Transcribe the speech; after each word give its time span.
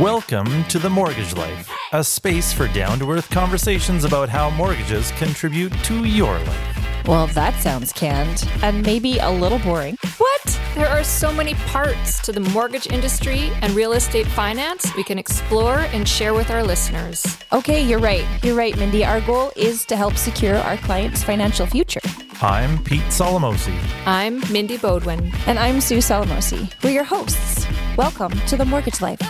Welcome 0.00 0.64
to 0.68 0.78
The 0.78 0.88
Mortgage 0.88 1.36
Life, 1.36 1.70
a 1.92 2.02
space 2.02 2.54
for 2.54 2.68
down 2.68 2.98
to 3.00 3.10
earth 3.10 3.28
conversations 3.28 4.04
about 4.04 4.30
how 4.30 4.48
mortgages 4.48 5.10
contribute 5.18 5.74
to 5.84 6.06
your 6.06 6.38
life. 6.38 7.06
Well, 7.06 7.26
that 7.26 7.60
sounds 7.60 7.92
canned 7.92 8.48
and 8.62 8.82
maybe 8.82 9.18
a 9.18 9.28
little 9.28 9.58
boring. 9.58 9.98
What? 10.16 10.60
There 10.74 10.88
are 10.88 11.04
so 11.04 11.30
many 11.30 11.52
parts 11.52 12.18
to 12.22 12.32
the 12.32 12.40
mortgage 12.40 12.86
industry 12.86 13.50
and 13.60 13.74
real 13.74 13.92
estate 13.92 14.26
finance 14.26 14.90
we 14.96 15.04
can 15.04 15.18
explore 15.18 15.80
and 15.92 16.08
share 16.08 16.32
with 16.32 16.50
our 16.50 16.62
listeners. 16.62 17.36
Okay, 17.52 17.82
you're 17.82 17.98
right. 17.98 18.24
You're 18.42 18.56
right, 18.56 18.74
Mindy. 18.78 19.04
Our 19.04 19.20
goal 19.20 19.52
is 19.54 19.84
to 19.84 19.96
help 19.96 20.16
secure 20.16 20.56
our 20.56 20.78
clients' 20.78 21.22
financial 21.22 21.66
future. 21.66 22.00
I'm 22.40 22.82
Pete 22.84 23.02
Solomosi. 23.10 23.78
I'm 24.06 24.40
Mindy 24.50 24.78
Bodwin. 24.78 25.30
And 25.46 25.58
I'm 25.58 25.82
Sue 25.82 25.98
Solomosi. 25.98 26.72
We're 26.82 26.88
your 26.88 27.04
hosts. 27.04 27.66
Welcome 27.98 28.32
to 28.46 28.56
The 28.56 28.64
Mortgage 28.64 29.02
Life. 29.02 29.20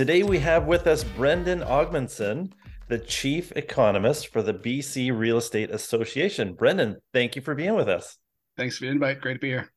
Today 0.00 0.22
we 0.22 0.38
have 0.38 0.66
with 0.66 0.86
us 0.86 1.04
Brendon 1.04 1.60
Ogmundson, 1.60 2.52
the 2.88 2.98
chief 2.98 3.52
economist 3.54 4.28
for 4.28 4.40
the 4.40 4.54
BC 4.54 5.14
Real 5.14 5.36
Estate 5.36 5.70
Association. 5.70 6.54
Brendon, 6.54 6.96
thank 7.12 7.36
you 7.36 7.42
for 7.42 7.54
being 7.54 7.74
with 7.74 7.86
us. 7.86 8.16
Thanks 8.56 8.78
for 8.78 8.86
the 8.86 8.92
invite. 8.92 9.20
Great 9.20 9.34
to 9.34 9.38
be 9.40 9.48
here. 9.48 9.70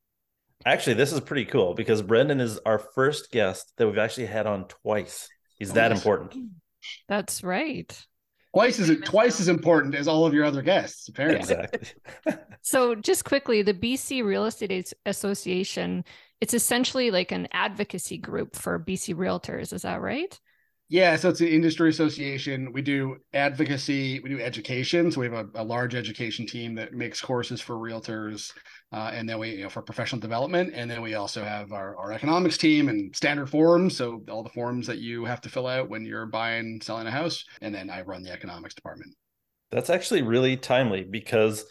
Actually, 0.65 0.93
this 0.93 1.11
is 1.11 1.19
pretty 1.19 1.43
cool 1.43 1.73
because 1.73 2.01
Brendon 2.01 2.39
is 2.39 2.57
our 2.65 2.79
first 2.79 3.31
guest 3.31 3.73
that 3.75 3.85
we've 3.85 3.97
actually 3.97 4.27
had 4.27 4.47
on 4.47 4.69
twice. 4.69 5.27
He's 5.59 5.71
oh, 5.71 5.73
that 5.73 5.91
yes. 5.91 5.99
important. 5.99 6.51
That's 7.09 7.43
right. 7.43 8.05
Twice 8.53 8.79
as 8.79 8.97
twice 9.03 9.41
as 9.41 9.49
important 9.49 9.93
as 9.93 10.07
all 10.07 10.25
of 10.25 10.33
your 10.33 10.45
other 10.45 10.61
guests, 10.61 11.09
apparently. 11.09 11.39
Exactly. 11.39 11.89
so, 12.61 12.95
just 12.95 13.25
quickly, 13.25 13.61
the 13.61 13.73
BC 13.73 14.23
Real 14.23 14.45
Estate 14.45 14.93
Association, 15.05 16.05
it's 16.43 16.53
essentially 16.53 17.09
like 17.09 17.31
an 17.31 17.47
advocacy 17.53 18.17
group 18.17 18.57
for 18.57 18.77
BC 18.77 19.15
realtors. 19.15 19.71
Is 19.71 19.83
that 19.83 20.01
right? 20.01 20.37
Yeah, 20.89 21.15
so 21.15 21.29
it's 21.29 21.39
an 21.39 21.47
industry 21.47 21.89
association. 21.89 22.73
We 22.73 22.81
do 22.81 23.15
advocacy, 23.33 24.19
we 24.19 24.29
do 24.29 24.41
education. 24.41 25.09
So 25.09 25.21
we 25.21 25.27
have 25.27 25.49
a, 25.55 25.61
a 25.61 25.63
large 25.63 25.95
education 25.95 26.45
team 26.45 26.75
that 26.75 26.91
makes 26.91 27.21
courses 27.21 27.61
for 27.61 27.75
realtors, 27.75 28.51
uh, 28.91 29.11
and 29.13 29.27
then 29.27 29.39
we, 29.39 29.51
you 29.51 29.63
know, 29.63 29.69
for 29.69 29.81
professional 29.81 30.19
development. 30.19 30.73
And 30.75 30.91
then 30.91 31.01
we 31.01 31.13
also 31.13 31.45
have 31.45 31.71
our, 31.71 31.95
our 31.95 32.11
economics 32.11 32.57
team 32.57 32.89
and 32.89 33.15
standard 33.15 33.49
forms. 33.49 33.95
So 33.95 34.21
all 34.29 34.43
the 34.43 34.49
forms 34.49 34.85
that 34.87 34.97
you 34.97 35.23
have 35.23 35.39
to 35.41 35.49
fill 35.49 35.65
out 35.65 35.87
when 35.87 36.03
you're 36.03 36.25
buying, 36.25 36.81
selling 36.83 37.07
a 37.07 37.11
house. 37.11 37.45
And 37.61 37.73
then 37.73 37.89
I 37.89 38.01
run 38.01 38.21
the 38.21 38.33
economics 38.33 38.75
department. 38.75 39.15
That's 39.71 39.89
actually 39.89 40.23
really 40.23 40.57
timely 40.57 41.05
because 41.05 41.63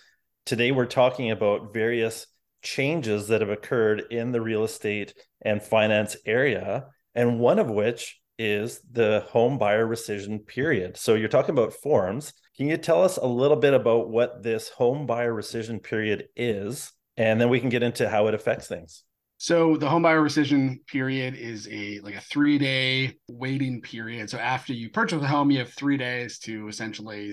today 0.47 0.73
we're 0.73 0.87
talking 0.87 1.31
about 1.31 1.75
various 1.75 2.27
changes 2.63 3.29
that 3.29 3.41
have 3.41 3.51
occurred 3.51 4.05
in 4.11 4.33
the 4.33 4.41
real 4.41 4.65
estate 4.65 5.15
and 5.43 5.63
finance 5.63 6.17
area. 6.25 6.87
And 7.15 7.39
one 7.39 7.59
of 7.59 7.71
which 7.71 8.21
is 8.39 8.81
the 8.91 9.25
home 9.29 9.59
buyer 9.59 9.87
rescission 9.87 10.47
period. 10.47 10.97
So 10.97 11.15
you're 11.15 11.29
talking 11.29 11.57
about 11.57 11.75
forms. 11.75 12.33
Can 12.57 12.69
you 12.69 12.77
tell 12.77 13.03
us 13.03 13.17
a 13.17 13.27
little 13.27 13.57
bit 13.57 13.75
about 13.75 14.11
what 14.11 14.43
this 14.43 14.69
home 14.69 15.07
buyer 15.07 15.33
rescission 15.33 15.83
period 15.83 16.29
is? 16.37 16.93
And 17.17 17.41
then 17.41 17.51
we 17.51 17.61
can 17.61 17.69
get 17.69 17.83
into 17.83 18.09
how 18.09 18.27
it 18.29 18.35
affects 18.35 18.69
things. 18.69 19.05
So 19.43 19.77
the 19.77 19.89
home 19.89 20.03
buyer 20.03 20.21
rescission 20.21 20.87
period 20.87 21.35
is 21.35 21.69
a 21.69 21.99
like 22.01 22.15
a 22.15 22.21
three 22.21 22.59
day 22.59 23.19
waiting 23.29 23.81
period. 23.83 24.31
So 24.31 24.39
after 24.39 24.73
you 24.73 24.89
purchase 24.89 25.21
the 25.21 25.27
home, 25.27 25.51
you 25.51 25.59
have 25.59 25.73
three 25.73 25.97
days 25.97 26.39
to 26.41 26.69
essentially 26.69 27.33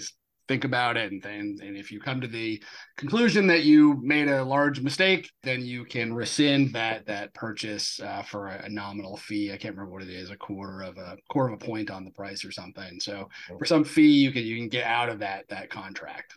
think 0.49 0.63
about 0.63 0.97
it 0.97 1.11
and 1.11 1.21
then 1.21 1.57
and 1.61 1.77
if 1.77 1.91
you 1.91 1.99
come 1.99 2.19
to 2.19 2.27
the 2.27 2.61
conclusion 2.97 3.45
that 3.45 3.65
you 3.65 4.01
made 4.01 4.27
a 4.27 4.43
large 4.43 4.81
mistake 4.81 5.29
then 5.43 5.63
you 5.63 5.85
can 5.85 6.11
rescind 6.11 6.73
that 6.73 7.05
that 7.05 7.31
purchase 7.35 7.99
uh, 7.99 8.23
for 8.23 8.47
a, 8.47 8.65
a, 8.65 8.69
nominal 8.69 9.15
fee. 9.15 9.53
I 9.53 9.57
can't 9.57 9.75
remember 9.75 9.93
what 9.93 10.01
it 10.01 10.09
is 10.09 10.31
a 10.31 10.35
quarter 10.35 10.81
of 10.81 10.97
a 10.97 11.17
quarter 11.29 11.53
of 11.53 11.61
a 11.61 11.63
point 11.63 11.91
on 11.91 12.03
the 12.03 12.09
price 12.09 12.43
or 12.43 12.51
something. 12.51 12.99
So 12.99 13.29
for 13.59 13.65
some 13.65 13.83
fee 13.83 14.11
you 14.11 14.31
can 14.31 14.43
you 14.43 14.57
can 14.57 14.69
get 14.69 14.85
out 14.85 15.07
of 15.07 15.19
that 15.19 15.47
that 15.49 15.69
contract. 15.69 16.33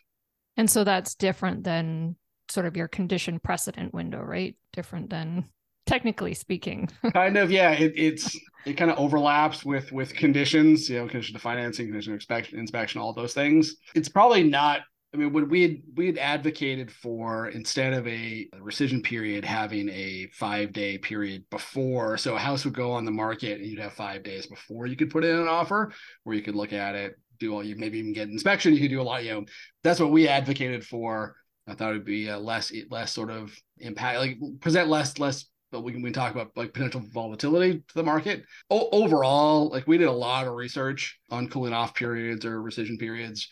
And 0.59 0.71
so 0.71 0.85
that's 0.85 1.15
different 1.15 1.65
than 1.65 2.17
sort 2.51 2.67
of 2.67 2.77
your 2.77 2.89
condition 2.89 3.41
precedent 3.41 3.95
window 3.95 4.21
right? 4.21 4.55
Different 4.75 5.09
than 5.09 5.49
technically 5.93 6.33
speaking 6.33 6.89
kind 7.13 7.37
of 7.37 7.51
yeah 7.51 7.73
it, 7.73 7.93
it's 7.97 8.39
it 8.65 8.79
kind 8.79 8.91
of 8.91 8.99
overlaps 8.99 9.63
with 9.63 9.93
with 9.93 10.15
conditions 10.15 10.89
you 10.89 10.99
know 10.99 11.07
condition 11.07 11.37
of 11.37 11.43
financing 11.43 11.87
condition 11.87 12.13
of 12.13 12.17
inspection 12.17 12.59
inspection 12.59 12.99
all 12.99 13.13
those 13.13 13.35
things 13.35 13.77
it's 13.95 14.09
probably 14.09 14.43
not 14.43 14.81
I 15.15 15.19
mean, 15.19 15.35
what 15.35 15.51
we 15.51 15.61
had 15.61 15.83
we 15.95 16.07
had 16.07 16.17
advocated 16.17 16.91
for 16.91 17.49
instead 17.49 17.93
of 17.93 18.09
a 18.09 18.49
rescission 18.59 19.05
period, 19.05 19.45
having 19.45 19.91
a 19.91 20.29
five 20.33 20.73
day 20.73 20.97
period 20.97 21.45
before, 21.51 22.17
so 22.17 22.35
a 22.35 22.39
house 22.39 22.65
would 22.65 22.73
go 22.73 22.93
on 22.93 23.05
the 23.05 23.11
market 23.11 23.61
and 23.61 23.67
you'd 23.67 23.79
have 23.79 23.93
five 23.93 24.23
days 24.23 24.47
before 24.47 24.87
you 24.87 24.97
could 24.97 25.11
put 25.11 25.23
in 25.23 25.37
an 25.37 25.49
offer, 25.49 25.93
where 26.25 26.35
you 26.35 26.41
could 26.41 26.55
look 26.55 26.73
at 26.73 26.95
it, 26.95 27.17
do 27.39 27.53
all 27.53 27.63
you 27.63 27.77
maybe 27.77 27.99
even 27.99 28.15
get 28.15 28.31
inspection, 28.31 28.73
you 28.73 28.81
could 28.81 28.89
do 28.89 29.03
a 29.03 29.03
lot. 29.03 29.23
You 29.23 29.33
know, 29.33 29.45
that's 29.85 30.01
what 30.01 30.13
we 30.13 30.29
advocated 30.29 30.83
for. 30.83 31.37
I 31.67 31.75
thought 31.75 31.91
it'd 31.91 32.07
be 32.07 32.33
less 32.33 32.73
less 32.91 33.13
sort 33.13 33.31
of 33.31 33.55
impact, 33.81 34.19
like 34.19 34.39
present 34.61 34.89
less 34.89 35.19
less 35.19 35.45
but 35.73 35.83
we 35.83 35.93
can, 35.93 36.03
we 36.03 36.11
can 36.11 36.23
talk 36.23 36.33
about 36.33 36.53
like 36.55 36.73
potential 36.73 37.03
volatility 37.13 37.79
to 37.79 37.95
the 37.95 38.03
market. 38.03 38.45
O- 38.71 38.91
overall, 38.93 39.71
like 39.71 39.87
we 39.89 39.99
did 39.99 40.07
a 40.07 40.13
lot 40.13 40.47
of 40.47 40.53
research 40.53 41.19
on 41.31 41.49
cooling 41.49 41.73
off 41.73 41.95
periods 41.95 42.45
or 42.45 42.63
rescission 42.63 42.99
periods, 42.99 43.49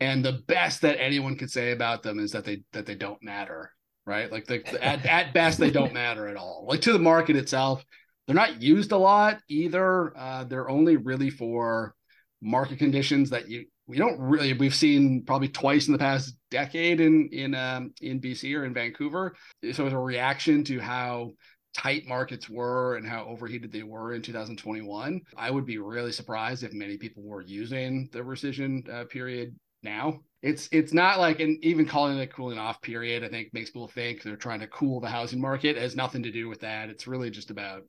and 0.00 0.24
the 0.24 0.42
best 0.48 0.82
that 0.82 1.00
anyone 1.00 1.36
could 1.36 1.50
say 1.50 1.70
about 1.70 2.02
them 2.02 2.18
is 2.18 2.32
that 2.32 2.44
they 2.44 2.62
that 2.72 2.84
they 2.84 2.96
don't 2.96 3.22
matter, 3.22 3.72
right? 4.04 4.30
Like 4.30 4.46
the, 4.46 4.84
at 4.84 5.06
at 5.06 5.32
best 5.32 5.58
they 5.58 5.70
don't 5.70 5.94
matter 5.94 6.28
at 6.28 6.36
all. 6.36 6.66
Like 6.68 6.82
to 6.82 6.92
the 6.92 6.98
market 6.98 7.36
itself, 7.36 7.84
they're 8.26 8.34
not 8.34 8.60
used 8.60 8.92
a 8.92 8.98
lot 8.98 9.38
either. 9.48 10.12
Uh, 10.18 10.44
they're 10.44 10.68
only 10.68 10.96
really 10.96 11.30
for 11.30 11.94
market 12.42 12.78
conditions 12.78 13.30
that 13.30 13.48
you 13.48 13.66
we 13.90 13.98
don't 13.98 14.18
really 14.20 14.52
we've 14.52 14.74
seen 14.74 15.24
probably 15.24 15.48
twice 15.48 15.88
in 15.88 15.92
the 15.92 15.98
past 15.98 16.36
decade 16.50 17.00
in 17.00 17.28
in 17.32 17.54
um, 17.56 17.92
in 18.00 18.20
BC 18.20 18.56
or 18.56 18.64
in 18.64 18.72
Vancouver. 18.72 19.34
So 19.72 19.84
it's 19.84 19.94
a 19.94 19.98
reaction 19.98 20.62
to 20.64 20.78
how 20.78 21.32
tight 21.74 22.06
markets 22.06 22.48
were 22.48 22.96
and 22.96 23.06
how 23.06 23.24
overheated 23.24 23.72
they 23.72 23.82
were 23.82 24.14
in 24.14 24.22
2021, 24.22 25.20
I 25.36 25.50
would 25.50 25.66
be 25.66 25.78
really 25.78 26.12
surprised 26.12 26.62
if 26.62 26.72
many 26.72 26.96
people 26.96 27.22
were 27.22 27.42
using 27.42 28.08
the 28.12 28.20
rescission 28.20 28.88
uh, 28.92 29.04
period 29.04 29.54
now. 29.82 30.20
It's 30.42 30.68
it's 30.72 30.92
not 30.92 31.18
like 31.18 31.40
and 31.40 31.62
even 31.62 31.84
calling 31.84 32.18
it 32.18 32.22
a 32.22 32.26
cooling 32.26 32.58
off 32.58 32.80
period, 32.80 33.24
I 33.24 33.28
think 33.28 33.52
makes 33.52 33.70
people 33.70 33.88
think 33.88 34.22
they're 34.22 34.36
trying 34.36 34.60
to 34.60 34.66
cool 34.68 35.00
the 35.00 35.08
housing 35.08 35.40
market. 35.40 35.76
It 35.76 35.82
has 35.82 35.96
nothing 35.96 36.22
to 36.22 36.32
do 36.32 36.48
with 36.48 36.60
that. 36.60 36.88
It's 36.88 37.06
really 37.06 37.30
just 37.30 37.50
about 37.50 37.82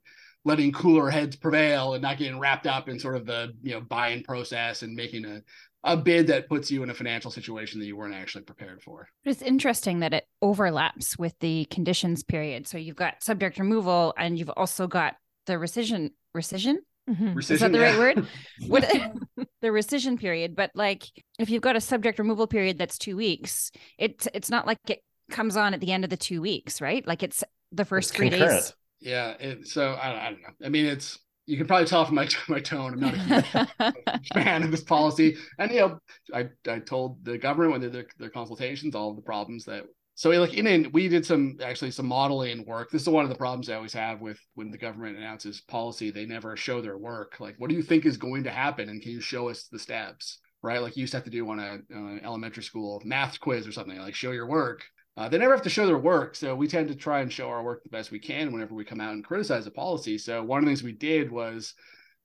letting 0.44 0.72
cooler 0.72 1.08
heads 1.08 1.36
prevail 1.36 1.94
and 1.94 2.02
not 2.02 2.18
getting 2.18 2.38
wrapped 2.38 2.66
up 2.66 2.88
in 2.88 2.98
sort 2.98 3.16
of 3.16 3.26
the 3.26 3.54
you 3.62 3.72
know 3.72 3.80
buying 3.80 4.22
process 4.22 4.82
and 4.82 4.94
making 4.94 5.24
a 5.24 5.40
a 5.84 5.96
bid 5.96 6.28
that 6.28 6.48
puts 6.48 6.70
you 6.70 6.82
in 6.82 6.90
a 6.90 6.94
financial 6.94 7.30
situation 7.30 7.80
that 7.80 7.86
you 7.86 7.96
weren't 7.96 8.14
actually 8.14 8.44
prepared 8.44 8.82
for. 8.82 9.08
It's 9.24 9.42
interesting 9.42 10.00
that 10.00 10.14
it 10.14 10.24
overlaps 10.40 11.18
with 11.18 11.38
the 11.40 11.64
conditions 11.66 12.22
period. 12.22 12.68
So 12.68 12.78
you've 12.78 12.96
got 12.96 13.22
subject 13.22 13.58
removal 13.58 14.14
and 14.16 14.38
you've 14.38 14.50
also 14.50 14.86
got 14.86 15.16
the 15.46 15.54
rescission 15.54 16.10
rescission. 16.36 16.76
Mm-hmm. 17.10 17.36
Rescission, 17.36 17.50
Is 17.50 17.60
that 17.60 17.72
the 17.72 17.78
yeah. 17.78 17.98
right 17.98 18.16
word? 18.16 18.26
what 18.68 18.82
the 19.62 19.68
rescission 19.68 20.18
period? 20.18 20.54
But 20.54 20.70
like, 20.74 21.04
if 21.38 21.50
you've 21.50 21.62
got 21.62 21.74
a 21.74 21.80
subject 21.80 22.18
removal 22.18 22.46
period 22.46 22.78
that's 22.78 22.96
two 22.96 23.16
weeks, 23.16 23.72
it's 23.98 24.28
it's 24.34 24.50
not 24.50 24.66
like 24.66 24.78
it 24.88 25.00
comes 25.30 25.56
on 25.56 25.74
at 25.74 25.80
the 25.80 25.90
end 25.90 26.04
of 26.04 26.10
the 26.10 26.16
two 26.16 26.40
weeks, 26.40 26.80
right? 26.80 27.04
Like 27.06 27.24
it's 27.24 27.42
the 27.72 27.84
first 27.84 28.10
it's 28.10 28.16
three 28.16 28.30
concurrent. 28.30 28.62
days. 28.62 28.74
Yeah. 29.00 29.30
It, 29.40 29.66
so 29.66 29.94
I, 29.94 30.28
I 30.28 30.30
don't 30.30 30.42
know. 30.42 30.66
I 30.66 30.68
mean, 30.68 30.86
it's 30.86 31.18
you 31.46 31.56
can 31.56 31.66
probably 31.66 31.86
tell 31.86 32.04
from 32.04 32.14
my 32.14 32.28
my 32.48 32.60
tone, 32.60 32.94
I'm 32.94 33.00
not 33.00 33.14
a 33.14 33.92
fan 34.34 34.62
of 34.62 34.70
this 34.70 34.82
policy. 34.82 35.36
And 35.58 35.70
you 35.70 35.80
know, 35.80 35.98
I 36.34 36.48
I 36.68 36.78
told 36.78 37.24
the 37.24 37.38
government 37.38 37.72
when 37.72 37.80
they 37.80 37.88
did 37.88 37.94
their, 37.94 38.06
their 38.18 38.30
consultations 38.30 38.94
all 38.94 39.10
of 39.10 39.16
the 39.16 39.22
problems 39.22 39.64
that. 39.66 39.84
So 40.14 40.28
like 40.30 40.54
in, 40.54 40.66
in 40.66 40.92
we 40.92 41.08
did 41.08 41.24
some 41.24 41.56
actually 41.64 41.90
some 41.90 42.06
modeling 42.06 42.64
work. 42.66 42.90
This 42.90 43.02
is 43.02 43.08
one 43.08 43.24
of 43.24 43.30
the 43.30 43.36
problems 43.36 43.68
I 43.68 43.74
always 43.74 43.94
have 43.94 44.20
with 44.20 44.38
when 44.54 44.70
the 44.70 44.78
government 44.78 45.16
announces 45.16 45.62
policy, 45.62 46.10
they 46.10 46.26
never 46.26 46.56
show 46.56 46.80
their 46.80 46.98
work. 46.98 47.40
Like, 47.40 47.54
what 47.58 47.70
do 47.70 47.76
you 47.76 47.82
think 47.82 48.04
is 48.04 48.18
going 48.18 48.44
to 48.44 48.50
happen, 48.50 48.88
and 48.88 49.00
can 49.00 49.10
you 49.10 49.20
show 49.20 49.48
us 49.48 49.64
the 49.64 49.78
steps? 49.78 50.38
Right, 50.62 50.80
like 50.80 50.96
you 50.96 51.00
used 51.00 51.10
to 51.12 51.16
have 51.16 51.24
to 51.24 51.30
do 51.30 51.48
on 51.50 51.58
a, 51.58 51.80
on 51.92 52.18
uh, 52.18 52.20
a 52.22 52.24
elementary 52.24 52.62
school 52.62 53.02
math 53.04 53.40
quiz 53.40 53.66
or 53.66 53.72
something. 53.72 53.98
Like, 53.98 54.14
show 54.14 54.30
your 54.30 54.46
work. 54.46 54.84
Uh, 55.16 55.28
they 55.28 55.36
never 55.36 55.52
have 55.52 55.62
to 55.62 55.70
show 55.70 55.86
their 55.86 55.98
work, 55.98 56.34
so 56.34 56.54
we 56.54 56.66
tend 56.66 56.88
to 56.88 56.94
try 56.94 57.20
and 57.20 57.30
show 57.30 57.48
our 57.48 57.62
work 57.62 57.82
the 57.82 57.90
best 57.90 58.10
we 58.10 58.18
can 58.18 58.50
whenever 58.50 58.74
we 58.74 58.84
come 58.84 59.00
out 59.00 59.12
and 59.12 59.24
criticize 59.24 59.66
a 59.66 59.70
policy. 59.70 60.16
So 60.16 60.42
one 60.42 60.58
of 60.58 60.64
the 60.64 60.70
things 60.70 60.82
we 60.82 60.92
did 60.92 61.30
was, 61.30 61.74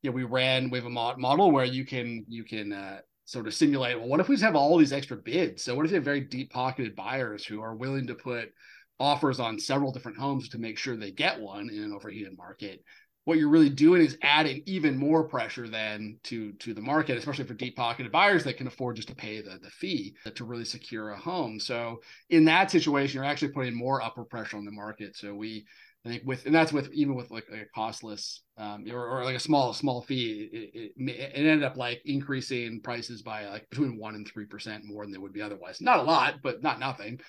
you 0.02 0.10
know, 0.10 0.16
we 0.16 0.24
ran 0.24 0.70
with 0.70 0.86
a 0.86 0.90
mod- 0.90 1.20
model 1.20 1.52
where 1.52 1.66
you 1.66 1.86
can 1.86 2.26
you 2.30 2.46
can 2.46 2.72
uh, 2.72 3.00
sort 3.26 3.46
of 3.46 3.54
simulate. 3.54 4.00
Well, 4.00 4.08
what 4.08 4.22
if 4.22 4.30
we 4.30 4.36
just 4.36 4.46
have 4.46 4.56
all 4.56 4.78
these 4.78 4.94
extra 4.94 5.18
bids? 5.18 5.64
So 5.64 5.76
what 5.76 5.86
if 5.86 5.92
you 5.92 5.96
have 5.96 6.06
very 6.06 6.22
deep 6.22 6.52
pocketed 6.52 6.96
buyers 6.96 7.46
who 7.46 7.62
are 7.62 7.76
willing 7.76 8.08
to 8.08 8.16
put 8.16 8.54
offers 9.00 9.40
on 9.42 9.60
several 9.60 9.92
different 9.92 10.18
homes 10.18 10.48
to 10.50 10.58
make 10.58 10.78
sure 10.78 10.96
they 10.96 11.12
get 11.12 11.42
one 11.42 11.70
in 11.70 11.84
an 11.84 11.94
overheated 11.94 12.38
market? 12.38 12.84
What 13.28 13.38
you're 13.38 13.50
really 13.50 13.70
doing 13.70 14.02
is 14.02 14.18
adding 14.22 14.64
even 14.66 14.96
more 14.96 15.22
pressure 15.22 15.68
then 15.68 16.18
to 16.24 16.54
to 16.54 16.74
the 16.74 16.80
market, 16.80 17.18
especially 17.18 17.44
for 17.44 17.56
deep 17.56 17.76
pocketed 17.76 18.10
buyers 18.10 18.46
that 18.46 18.56
can 18.56 18.68
afford 18.68 18.96
just 18.96 19.10
to 19.10 19.16
pay 19.16 19.42
the, 19.42 19.60
the 19.62 19.70
fee 19.70 20.16
to 20.34 20.46
really 20.46 20.64
secure 20.64 21.10
a 21.10 21.18
home. 21.18 21.60
So 21.60 22.00
in 22.30 22.46
that 22.46 22.72
situation, 22.72 23.16
you're 23.16 23.30
actually 23.30 23.50
putting 23.50 23.76
more 23.76 24.02
upper 24.02 24.24
pressure 24.24 24.56
on 24.56 24.64
the 24.64 24.72
market. 24.72 25.18
So 25.18 25.36
we 25.36 25.66
I 26.06 26.10
think 26.10 26.24
with 26.26 26.46
and 26.46 26.56
that's 26.56 26.72
with 26.72 26.90
even 26.94 27.16
with 27.16 27.30
like, 27.30 27.44
like 27.52 27.64
a 27.64 27.76
costless 27.76 28.44
um, 28.58 28.86
or, 28.90 29.06
or 29.06 29.26
like 29.26 29.36
a 29.36 29.42
small 29.42 29.74
small 29.74 30.04
fee, 30.04 30.50
it, 30.54 30.94
it, 30.96 31.10
it, 31.10 31.32
ended 31.34 31.64
up 31.64 31.76
like 31.76 32.02
increasing 32.06 32.80
prices 32.80 33.24
by 33.24 33.46
like 33.48 33.70
between 33.70 33.98
one 33.98 34.16
and 34.16 34.26
three 34.26 34.46
percent 34.46 34.86
more 34.86 35.04
than 35.04 35.12
they 35.12 35.20
would 35.20 35.34
be 35.34 35.42
otherwise. 35.42 35.82
Not 35.82 36.00
a 36.00 36.04
lot, 36.04 36.36
but 36.42 36.64
not 36.64 36.80
nothing. 36.80 37.20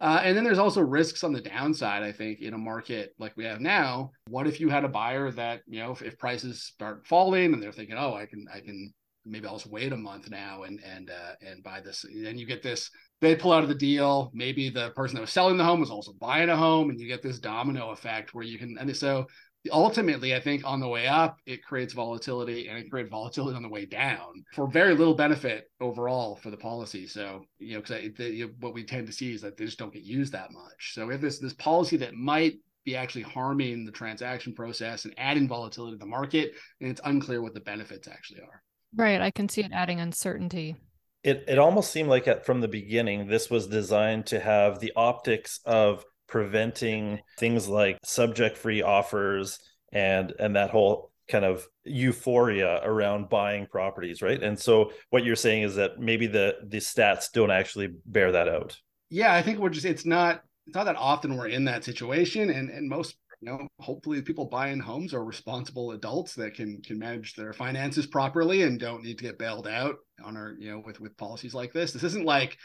Uh, 0.00 0.20
and 0.22 0.36
then 0.36 0.44
there's 0.44 0.58
also 0.58 0.80
risks 0.80 1.24
on 1.24 1.32
the 1.32 1.40
downside. 1.40 2.02
I 2.02 2.12
think 2.12 2.40
in 2.40 2.54
a 2.54 2.58
market 2.58 3.14
like 3.18 3.36
we 3.36 3.44
have 3.44 3.60
now, 3.60 4.10
what 4.28 4.46
if 4.46 4.60
you 4.60 4.68
had 4.68 4.84
a 4.84 4.88
buyer 4.88 5.30
that 5.32 5.62
you 5.66 5.82
know 5.82 5.92
if, 5.92 6.02
if 6.02 6.18
prices 6.18 6.62
start 6.62 7.06
falling 7.06 7.54
and 7.54 7.62
they're 7.62 7.72
thinking, 7.72 7.96
oh, 7.98 8.14
I 8.14 8.26
can 8.26 8.46
I 8.52 8.60
can 8.60 8.92
maybe 9.24 9.46
I'll 9.46 9.54
just 9.56 9.66
wait 9.66 9.92
a 9.92 9.96
month 9.96 10.30
now 10.30 10.62
and 10.62 10.80
and 10.84 11.10
uh, 11.10 11.32
and 11.40 11.62
buy 11.62 11.80
this. 11.80 12.04
Then 12.14 12.38
you 12.38 12.46
get 12.46 12.62
this. 12.62 12.90
They 13.20 13.34
pull 13.34 13.52
out 13.52 13.62
of 13.62 13.70
the 13.70 13.74
deal. 13.74 14.30
Maybe 14.34 14.68
the 14.68 14.90
person 14.90 15.16
that 15.16 15.22
was 15.22 15.32
selling 15.32 15.56
the 15.56 15.64
home 15.64 15.80
was 15.80 15.90
also 15.90 16.12
buying 16.20 16.50
a 16.50 16.56
home, 16.56 16.90
and 16.90 17.00
you 17.00 17.08
get 17.08 17.22
this 17.22 17.38
domino 17.38 17.90
effect 17.90 18.34
where 18.34 18.44
you 18.44 18.58
can. 18.58 18.76
And 18.78 18.94
so 18.94 19.26
ultimately, 19.70 20.34
I 20.34 20.40
think 20.40 20.64
on 20.64 20.80
the 20.80 20.88
way 20.88 21.06
up, 21.06 21.38
it 21.46 21.64
creates 21.64 21.92
volatility, 21.92 22.68
and 22.68 22.78
it 22.78 22.90
creates 22.90 23.10
volatility 23.10 23.56
on 23.56 23.62
the 23.62 23.68
way 23.68 23.86
down 23.86 24.44
for 24.54 24.66
very 24.66 24.94
little 24.94 25.14
benefit 25.14 25.70
overall 25.80 26.36
for 26.36 26.50
the 26.50 26.56
policy. 26.56 27.06
So 27.06 27.44
you 27.58 27.74
know, 27.74 27.80
because 27.80 28.52
what 28.60 28.74
we 28.74 28.84
tend 28.84 29.06
to 29.06 29.12
see 29.12 29.34
is 29.34 29.42
that 29.42 29.56
they 29.56 29.64
just 29.64 29.78
don't 29.78 29.92
get 29.92 30.02
used 30.02 30.32
that 30.32 30.52
much. 30.52 30.94
So 30.94 31.06
we 31.06 31.14
have 31.14 31.20
this 31.20 31.38
this 31.38 31.54
policy 31.54 31.96
that 31.98 32.14
might 32.14 32.54
be 32.84 32.96
actually 32.96 33.22
harming 33.22 33.84
the 33.84 33.92
transaction 33.92 34.54
process 34.54 35.04
and 35.04 35.14
adding 35.18 35.48
volatility 35.48 35.96
to 35.96 35.98
the 35.98 36.06
market, 36.06 36.52
and 36.80 36.90
it's 36.90 37.00
unclear 37.04 37.42
what 37.42 37.54
the 37.54 37.60
benefits 37.60 38.08
actually 38.08 38.40
are. 38.40 38.62
Right. 38.94 39.20
I 39.20 39.30
can 39.30 39.48
see 39.48 39.62
it 39.62 39.72
adding 39.72 40.00
uncertainty. 40.00 40.76
It 41.22 41.44
it 41.48 41.58
almost 41.58 41.92
seemed 41.92 42.08
like 42.08 42.28
at, 42.28 42.46
from 42.46 42.60
the 42.60 42.68
beginning 42.68 43.26
this 43.26 43.50
was 43.50 43.66
designed 43.66 44.26
to 44.26 44.40
have 44.40 44.80
the 44.80 44.92
optics 44.96 45.60
of 45.66 46.04
preventing 46.28 47.20
things 47.38 47.68
like 47.68 47.98
subject 48.04 48.56
free 48.56 48.82
offers 48.82 49.58
and 49.92 50.32
and 50.38 50.56
that 50.56 50.70
whole 50.70 51.10
kind 51.28 51.44
of 51.44 51.66
euphoria 51.84 52.80
around 52.84 53.28
buying 53.28 53.66
properties 53.66 54.22
right? 54.22 54.42
And 54.42 54.58
so 54.58 54.92
what 55.10 55.24
you're 55.24 55.36
saying 55.36 55.62
is 55.62 55.74
that 55.76 55.98
maybe 55.98 56.26
the 56.26 56.56
the 56.66 56.78
stats 56.78 57.32
don't 57.32 57.50
actually 57.50 57.90
bear 58.06 58.32
that 58.32 58.48
out. 58.48 58.76
Yeah 59.10 59.34
i 59.34 59.42
think 59.42 59.58
we're 59.58 59.70
just 59.70 59.86
it's 59.86 60.04
not 60.04 60.42
it's 60.66 60.74
not 60.74 60.84
that 60.84 60.96
often 60.96 61.36
we're 61.36 61.48
in 61.48 61.64
that 61.64 61.84
situation 61.84 62.50
and 62.50 62.70
and 62.70 62.88
most 62.88 63.16
you 63.40 63.50
know 63.50 63.68
hopefully 63.80 64.22
people 64.22 64.46
buying 64.46 64.80
homes 64.80 65.14
are 65.14 65.24
responsible 65.24 65.92
adults 65.92 66.34
that 66.34 66.54
can 66.54 66.80
can 66.82 66.98
manage 66.98 67.34
their 67.34 67.52
finances 67.52 68.06
properly 68.06 68.62
and 68.62 68.80
don't 68.80 69.02
need 69.02 69.18
to 69.18 69.24
get 69.24 69.38
bailed 69.38 69.68
out 69.68 69.96
on 70.24 70.36
our 70.36 70.54
you 70.58 70.70
know 70.70 70.82
with 70.84 71.00
with 71.00 71.16
policies 71.16 71.54
like 71.54 71.72
this. 71.72 71.92
This 71.92 72.04
isn't 72.04 72.24
like 72.24 72.56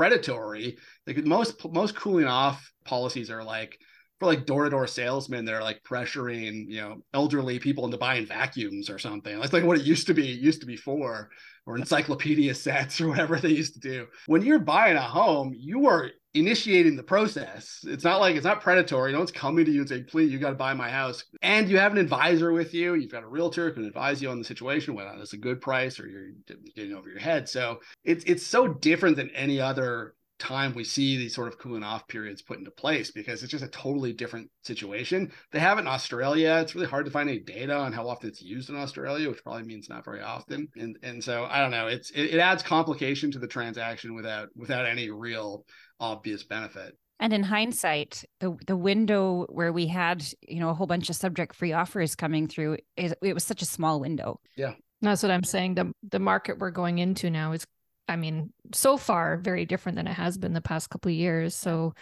predatory. 0.00 0.78
Like 1.06 1.18
most 1.26 1.62
most 1.70 1.94
cooling 1.94 2.24
off 2.24 2.72
policies 2.86 3.30
are 3.30 3.44
like 3.44 3.78
for 4.18 4.24
like 4.24 4.46
door-to-door 4.46 4.86
salesmen 4.86 5.44
they're 5.44 5.62
like 5.62 5.82
pressuring 5.82 6.66
you 6.68 6.80
know 6.80 7.02
elderly 7.12 7.58
people 7.58 7.84
into 7.84 7.98
buying 7.98 8.24
vacuums 8.24 8.88
or 8.88 8.98
something. 8.98 9.38
That's 9.38 9.52
like 9.52 9.64
what 9.64 9.78
it 9.78 9.84
used 9.84 10.06
to 10.06 10.14
be 10.14 10.26
used 10.26 10.62
to 10.62 10.66
be 10.66 10.76
for 10.76 11.28
or 11.66 11.76
encyclopedia 11.76 12.54
sets 12.66 12.98
or 12.98 13.08
whatever 13.08 13.36
they 13.36 13.50
used 13.50 13.74
to 13.74 13.80
do. 13.80 14.06
When 14.24 14.40
you're 14.40 14.58
buying 14.58 14.96
a 14.96 15.02
home 15.02 15.52
you 15.54 15.86
are 15.86 16.10
initiating 16.34 16.96
the 16.96 17.02
process. 17.02 17.80
It's 17.86 18.04
not 18.04 18.20
like 18.20 18.36
it's 18.36 18.44
not 18.44 18.60
predatory. 18.60 19.12
No 19.12 19.18
one's 19.18 19.32
coming 19.32 19.64
to 19.64 19.70
you 19.70 19.80
and 19.80 19.88
saying, 19.88 20.06
please, 20.08 20.30
you 20.30 20.38
got 20.38 20.50
to 20.50 20.56
buy 20.56 20.74
my 20.74 20.90
house. 20.90 21.24
And 21.42 21.68
you 21.68 21.78
have 21.78 21.92
an 21.92 21.98
advisor 21.98 22.52
with 22.52 22.72
you. 22.72 22.94
You've 22.94 23.12
got 23.12 23.24
a 23.24 23.28
realtor 23.28 23.68
who 23.68 23.74
can 23.74 23.84
advise 23.84 24.22
you 24.22 24.30
on 24.30 24.38
the 24.38 24.44
situation, 24.44 24.94
whether 24.94 25.10
it's 25.18 25.32
a 25.32 25.38
good 25.38 25.60
price 25.60 25.98
or 25.98 26.06
you're 26.06 26.30
getting 26.76 26.94
over 26.94 27.08
your 27.08 27.18
head. 27.18 27.48
So 27.48 27.80
it's 28.04 28.24
it's 28.24 28.46
so 28.46 28.68
different 28.68 29.16
than 29.16 29.30
any 29.30 29.60
other 29.60 30.14
time 30.40 30.74
we 30.74 30.82
see 30.82 31.16
these 31.16 31.34
sort 31.34 31.48
of 31.48 31.58
cooling 31.58 31.82
off 31.82 32.08
periods 32.08 32.42
put 32.42 32.58
into 32.58 32.70
place 32.70 33.10
because 33.10 33.42
it's 33.42 33.50
just 33.50 33.62
a 33.64 33.68
totally 33.68 34.12
different 34.12 34.50
situation. 34.62 35.30
They 35.52 35.60
have 35.60 35.78
it 35.78 35.82
in 35.82 35.86
Australia. 35.86 36.58
It's 36.62 36.74
really 36.74 36.86
hard 36.86 37.04
to 37.04 37.10
find 37.10 37.28
any 37.28 37.40
data 37.40 37.76
on 37.76 37.92
how 37.92 38.08
often 38.08 38.30
it's 38.30 38.42
used 38.42 38.70
in 38.70 38.76
Australia, 38.76 39.28
which 39.28 39.42
probably 39.44 39.64
means 39.64 39.88
not 39.88 40.04
very 40.04 40.22
often. 40.22 40.68
And 40.76 40.98
and 41.02 41.22
so 41.22 41.44
I 41.44 41.60
don't 41.60 41.70
know. 41.70 41.86
It's 41.86 42.10
it, 42.10 42.34
it 42.34 42.38
adds 42.38 42.62
complication 42.62 43.30
to 43.32 43.38
the 43.38 43.46
transaction 43.46 44.14
without 44.14 44.48
without 44.56 44.86
any 44.86 45.10
real 45.10 45.64
obvious 46.00 46.42
benefit. 46.42 46.96
And 47.18 47.32
in 47.34 47.42
hindsight, 47.42 48.24
the 48.40 48.56
the 48.66 48.76
window 48.76 49.46
where 49.50 49.72
we 49.72 49.86
had, 49.86 50.24
you 50.48 50.58
know, 50.58 50.70
a 50.70 50.74
whole 50.74 50.86
bunch 50.86 51.10
of 51.10 51.16
subject 51.16 51.54
free 51.54 51.72
offers 51.72 52.14
coming 52.14 52.48
through 52.48 52.78
is 52.96 53.14
it 53.22 53.34
was 53.34 53.44
such 53.44 53.60
a 53.60 53.66
small 53.66 54.00
window. 54.00 54.40
Yeah. 54.56 54.72
That's 55.02 55.22
what 55.22 55.30
I'm 55.30 55.44
saying. 55.44 55.74
The 55.74 55.92
the 56.08 56.18
market 56.18 56.58
we're 56.58 56.70
going 56.70 56.98
into 56.98 57.30
now 57.30 57.52
is 57.52 57.66
I 58.08 58.16
mean, 58.16 58.52
so 58.74 58.96
far 58.96 59.36
very 59.36 59.66
different 59.66 59.96
than 59.96 60.08
it 60.08 60.14
has 60.14 60.36
been 60.36 60.52
the 60.52 60.60
past 60.60 60.90
couple 60.90 61.10
of 61.10 61.16
years. 61.16 61.54
So 61.54 61.94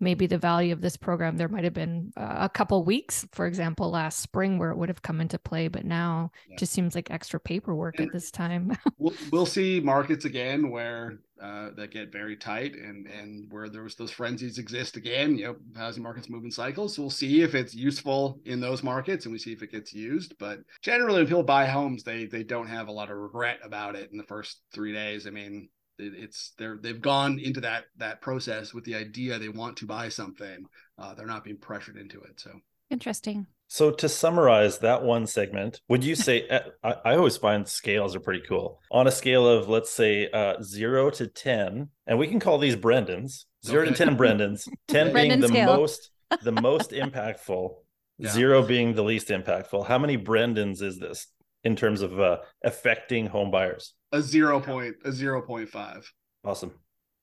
maybe 0.00 0.26
the 0.26 0.38
value 0.38 0.72
of 0.72 0.80
this 0.80 0.96
program 0.96 1.36
there 1.36 1.48
might 1.48 1.64
have 1.64 1.74
been 1.74 2.12
a 2.16 2.48
couple 2.48 2.82
weeks 2.84 3.26
for 3.32 3.46
example 3.46 3.90
last 3.90 4.20
spring 4.20 4.58
where 4.58 4.70
it 4.70 4.76
would 4.76 4.88
have 4.88 5.02
come 5.02 5.20
into 5.20 5.38
play 5.38 5.68
but 5.68 5.84
now 5.84 6.30
yeah. 6.48 6.56
just 6.56 6.72
seems 6.72 6.94
like 6.94 7.10
extra 7.10 7.40
paperwork 7.40 7.98
and 7.98 8.08
at 8.08 8.12
this 8.12 8.30
time. 8.30 8.76
we'll, 8.98 9.14
we'll 9.32 9.46
see 9.46 9.80
markets 9.80 10.24
again 10.24 10.70
where 10.70 11.18
uh, 11.42 11.70
that 11.76 11.90
get 11.90 12.12
very 12.12 12.36
tight 12.36 12.74
and 12.74 13.06
and 13.06 13.50
where 13.50 13.68
there 13.68 13.82
was 13.82 13.94
those 13.96 14.10
frenzies 14.10 14.58
exist 14.58 14.96
again 14.96 15.36
you 15.36 15.44
know 15.44 15.56
housing 15.76 16.02
markets 16.02 16.28
move 16.30 16.44
in 16.44 16.50
cycles. 16.50 16.94
So 16.94 17.02
we'll 17.02 17.10
see 17.10 17.42
if 17.42 17.54
it's 17.54 17.74
useful 17.74 18.40
in 18.44 18.60
those 18.60 18.82
markets 18.82 19.26
and 19.26 19.32
we 19.32 19.38
see 19.38 19.52
if 19.52 19.62
it 19.62 19.72
gets 19.72 19.92
used. 19.92 20.34
But 20.38 20.60
generally 20.82 21.18
when 21.18 21.26
people 21.26 21.42
buy 21.42 21.66
homes 21.66 22.02
they 22.02 22.26
they 22.26 22.42
don't 22.42 22.68
have 22.68 22.88
a 22.88 22.92
lot 22.92 23.10
of 23.10 23.16
regret 23.16 23.58
about 23.62 23.96
it 23.96 24.10
in 24.12 24.18
the 24.18 24.24
first 24.24 24.60
three 24.72 24.92
days. 24.92 25.26
I 25.26 25.30
mean 25.30 25.68
it's 25.98 26.52
they're 26.58 26.78
they've 26.80 27.00
gone 27.00 27.38
into 27.38 27.60
that 27.60 27.84
that 27.96 28.20
process 28.20 28.74
with 28.74 28.84
the 28.84 28.94
idea 28.94 29.38
they 29.38 29.48
want 29.48 29.76
to 29.76 29.86
buy 29.86 30.08
something 30.08 30.64
uh, 30.98 31.14
they're 31.14 31.26
not 31.26 31.44
being 31.44 31.56
pressured 31.56 31.96
into 31.96 32.20
it 32.22 32.38
so 32.38 32.50
interesting 32.90 33.46
so 33.66 33.90
to 33.90 34.08
summarize 34.08 34.78
that 34.78 35.02
one 35.02 35.26
segment 35.26 35.80
would 35.88 36.04
you 36.04 36.14
say 36.14 36.48
uh, 36.50 36.60
I, 36.82 36.94
I, 37.04 37.16
always 37.16 37.36
find 37.36 37.66
scales 37.66 38.14
are 38.16 38.20
pretty 38.20 38.42
cool 38.46 38.80
on 38.90 39.06
a 39.06 39.12
scale 39.12 39.46
of 39.48 39.68
let's 39.68 39.90
say 39.90 40.28
uh, 40.30 40.60
0 40.62 41.10
to 41.10 41.26
10 41.26 41.88
and 42.06 42.18
we 42.18 42.26
can 42.26 42.40
call 42.40 42.58
these 42.58 42.76
brendons 42.76 43.46
0 43.64 43.82
okay. 43.82 43.90
to 43.90 43.96
10 43.96 44.16
brendons 44.16 44.68
10 44.88 45.12
being 45.14 45.40
the 45.40 45.48
scale. 45.48 45.76
most 45.76 46.10
the 46.42 46.52
most 46.62 46.90
impactful 46.90 47.70
yeah. 48.18 48.30
0 48.30 48.62
being 48.62 48.94
the 48.94 49.04
least 49.04 49.28
impactful 49.28 49.86
how 49.86 49.98
many 49.98 50.16
brendons 50.16 50.82
is 50.82 50.98
this 50.98 51.28
in 51.64 51.74
terms 51.74 52.02
of 52.02 52.20
uh, 52.20 52.38
affecting 52.62 53.26
home 53.26 53.50
buyers 53.50 53.94
a 54.14 54.22
zero 54.22 54.60
point 54.60 54.94
a 55.04 55.12
zero 55.12 55.42
point 55.42 55.68
five. 55.68 56.10
Awesome. 56.44 56.72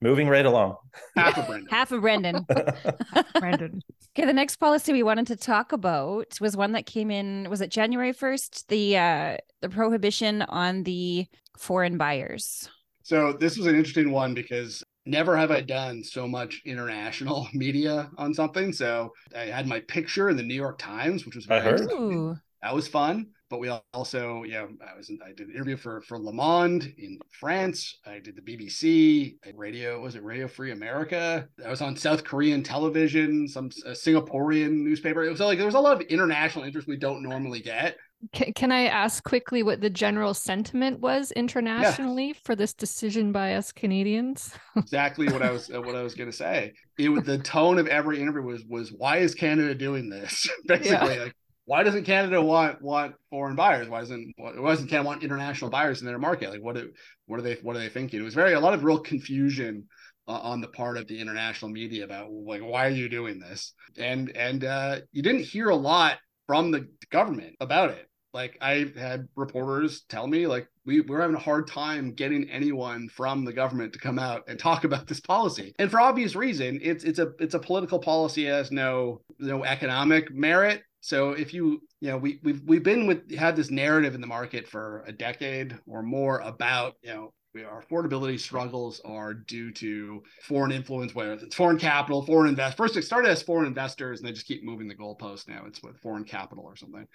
Moving 0.02 0.28
right 0.28 0.44
along. 0.44 0.76
Half 1.16 1.38
of 1.38 1.46
Brendon. 1.46 1.68
Half 1.70 1.92
of 1.92 2.00
Brendon. 2.00 2.44
Brendon. 3.38 3.80
Okay, 4.10 4.26
the 4.26 4.32
next 4.32 4.56
policy 4.56 4.92
we 4.92 5.04
wanted 5.04 5.28
to 5.28 5.36
talk 5.36 5.72
about 5.72 6.38
was 6.40 6.56
one 6.56 6.72
that 6.72 6.86
came 6.86 7.10
in. 7.10 7.48
Was 7.48 7.60
it 7.60 7.70
January 7.70 8.12
first? 8.12 8.68
The 8.68 8.98
uh, 8.98 9.36
the 9.60 9.68
prohibition 9.68 10.42
on 10.42 10.82
the 10.82 11.26
foreign 11.56 11.98
buyers. 11.98 12.68
So 13.04 13.32
this 13.32 13.56
was 13.56 13.66
an 13.66 13.76
interesting 13.76 14.10
one 14.10 14.34
because 14.34 14.84
never 15.06 15.36
have 15.36 15.50
I 15.50 15.60
done 15.60 16.04
so 16.04 16.28
much 16.28 16.62
international 16.66 17.48
media 17.54 18.10
on 18.18 18.34
something. 18.34 18.72
So 18.72 19.12
I 19.36 19.46
had 19.46 19.66
my 19.66 19.80
picture 19.80 20.28
in 20.28 20.36
the 20.36 20.42
New 20.42 20.54
York 20.54 20.78
Times, 20.78 21.24
which 21.24 21.36
was 21.36 21.46
very 21.46 21.60
I 21.60 21.64
heard. 21.64 22.36
That 22.62 22.74
was 22.74 22.86
fun 22.86 23.28
but 23.52 23.60
we 23.60 23.68
also, 23.92 24.44
yeah, 24.44 24.64
I 24.80 24.96
was 24.96 25.10
in, 25.10 25.18
I 25.22 25.32
did 25.32 25.48
an 25.48 25.54
interview 25.54 25.76
for 25.76 26.00
for 26.00 26.18
Le 26.18 26.32
Monde 26.32 26.90
in 26.96 27.18
France. 27.38 27.98
I 28.06 28.18
did 28.18 28.34
the 28.34 28.40
BBC, 28.40 29.36
radio 29.54 30.00
was 30.00 30.14
it 30.14 30.24
Radio 30.24 30.48
Free 30.48 30.70
America? 30.70 31.46
I 31.62 31.68
was 31.68 31.82
on 31.82 31.94
South 31.94 32.24
Korean 32.24 32.62
television, 32.62 33.46
some 33.46 33.68
Singaporean 33.68 34.70
newspaper. 34.70 35.22
It 35.22 35.28
was 35.28 35.40
like 35.40 35.58
there 35.58 35.66
was 35.66 35.74
a 35.74 35.80
lot 35.80 36.00
of 36.00 36.00
international 36.08 36.64
interest 36.64 36.88
we 36.88 36.96
don't 36.96 37.22
normally 37.22 37.60
get. 37.60 37.98
Can, 38.32 38.54
can 38.54 38.72
I 38.72 38.86
ask 38.86 39.22
quickly 39.22 39.62
what 39.62 39.82
the 39.82 39.90
general 39.90 40.32
sentiment 40.32 41.00
was 41.00 41.30
internationally 41.32 42.28
yeah. 42.28 42.40
for 42.44 42.56
this 42.56 42.72
decision 42.72 43.32
by 43.32 43.54
us 43.56 43.70
Canadians? 43.70 44.54
exactly 44.76 45.30
what 45.30 45.42
I 45.42 45.50
was 45.50 45.70
uh, 45.70 45.82
what 45.82 45.94
I 45.94 46.02
was 46.02 46.14
going 46.14 46.30
to 46.30 46.36
say. 46.36 46.72
It 46.98 47.10
was 47.10 47.24
the 47.24 47.36
tone 47.36 47.78
of 47.78 47.86
every 47.86 48.18
interview 48.18 48.40
was 48.40 48.64
was 48.64 48.92
why 48.92 49.18
is 49.18 49.34
Canada 49.34 49.74
doing 49.74 50.08
this? 50.08 50.48
Basically, 50.66 51.16
yeah. 51.16 51.24
like 51.24 51.36
why 51.64 51.82
doesn't 51.82 52.04
Canada 52.04 52.42
want 52.42 52.82
want 52.82 53.14
foreign 53.30 53.56
buyers? 53.56 53.88
Why 53.88 54.00
doesn't 54.00 54.34
why 54.36 54.52
doesn't 54.52 54.88
Canada 54.88 55.06
want 55.06 55.22
international 55.22 55.70
buyers 55.70 56.00
in 56.00 56.06
their 56.06 56.18
market? 56.18 56.50
Like 56.50 56.62
what 56.62 56.76
do 56.76 56.92
what 57.26 57.38
are 57.38 57.42
they 57.42 57.54
what 57.62 57.76
are 57.76 57.80
they 57.80 57.88
thinking? 57.88 58.20
It 58.20 58.24
was 58.24 58.34
very 58.34 58.54
a 58.54 58.60
lot 58.60 58.74
of 58.74 58.84
real 58.84 58.98
confusion 58.98 59.84
uh, 60.26 60.32
on 60.32 60.60
the 60.60 60.68
part 60.68 60.96
of 60.96 61.06
the 61.06 61.20
international 61.20 61.70
media 61.70 62.04
about 62.04 62.30
like 62.32 62.62
why 62.62 62.86
are 62.86 62.90
you 62.90 63.08
doing 63.08 63.38
this? 63.38 63.74
And 63.96 64.30
and 64.36 64.64
uh, 64.64 65.00
you 65.12 65.22
didn't 65.22 65.44
hear 65.44 65.68
a 65.68 65.76
lot 65.76 66.18
from 66.46 66.70
the 66.70 66.88
government 67.10 67.56
about 67.60 67.90
it. 67.90 68.08
Like 68.34 68.56
I 68.60 68.90
had 68.96 69.28
reporters 69.36 70.04
tell 70.08 70.26
me 70.26 70.46
like 70.46 70.66
we 70.84 71.00
we're 71.02 71.20
having 71.20 71.36
a 71.36 71.40
hard 71.40 71.68
time 71.68 72.14
getting 72.14 72.50
anyone 72.50 73.08
from 73.08 73.44
the 73.44 73.52
government 73.52 73.92
to 73.92 73.98
come 74.00 74.18
out 74.18 74.44
and 74.48 74.58
talk 74.58 74.82
about 74.84 75.06
this 75.06 75.20
policy. 75.20 75.74
And 75.78 75.90
for 75.90 76.00
obvious 76.00 76.34
reason, 76.34 76.80
it's 76.82 77.04
it's 77.04 77.20
a 77.20 77.32
it's 77.38 77.54
a 77.54 77.60
political 77.60 78.00
policy 78.00 78.46
has 78.46 78.72
no 78.72 79.20
no 79.38 79.64
economic 79.64 80.34
merit 80.34 80.82
so 81.02 81.32
if 81.32 81.52
you, 81.52 81.82
you 82.00 82.10
know, 82.10 82.16
we 82.16 82.38
we've 82.44 82.62
we've 82.64 82.82
been 82.84 83.08
with 83.08 83.34
had 83.34 83.56
this 83.56 83.72
narrative 83.72 84.14
in 84.14 84.20
the 84.20 84.26
market 84.26 84.68
for 84.68 85.02
a 85.06 85.12
decade 85.12 85.76
or 85.84 86.00
more 86.00 86.38
about, 86.38 86.94
you 87.02 87.10
know, 87.10 87.34
our 87.60 87.82
affordability 87.82 88.40
struggles 88.40 89.00
are 89.04 89.34
due 89.34 89.70
to 89.72 90.22
foreign 90.40 90.72
influence, 90.72 91.14
whether 91.14 91.32
it's 91.34 91.54
foreign 91.54 91.78
capital, 91.78 92.24
foreign 92.24 92.48
invest. 92.48 92.76
First, 92.76 92.96
it 92.96 93.02
started 93.04 93.28
as 93.28 93.42
foreign 93.42 93.66
investors, 93.66 94.20
and 94.20 94.28
they 94.28 94.32
just 94.32 94.46
keep 94.46 94.64
moving 94.64 94.88
the 94.88 94.94
goalpost. 94.94 95.48
Now 95.48 95.64
it's 95.66 95.82
with 95.82 95.98
foreign 95.98 96.24
capital 96.24 96.64
or 96.64 96.76
something. 96.76 97.06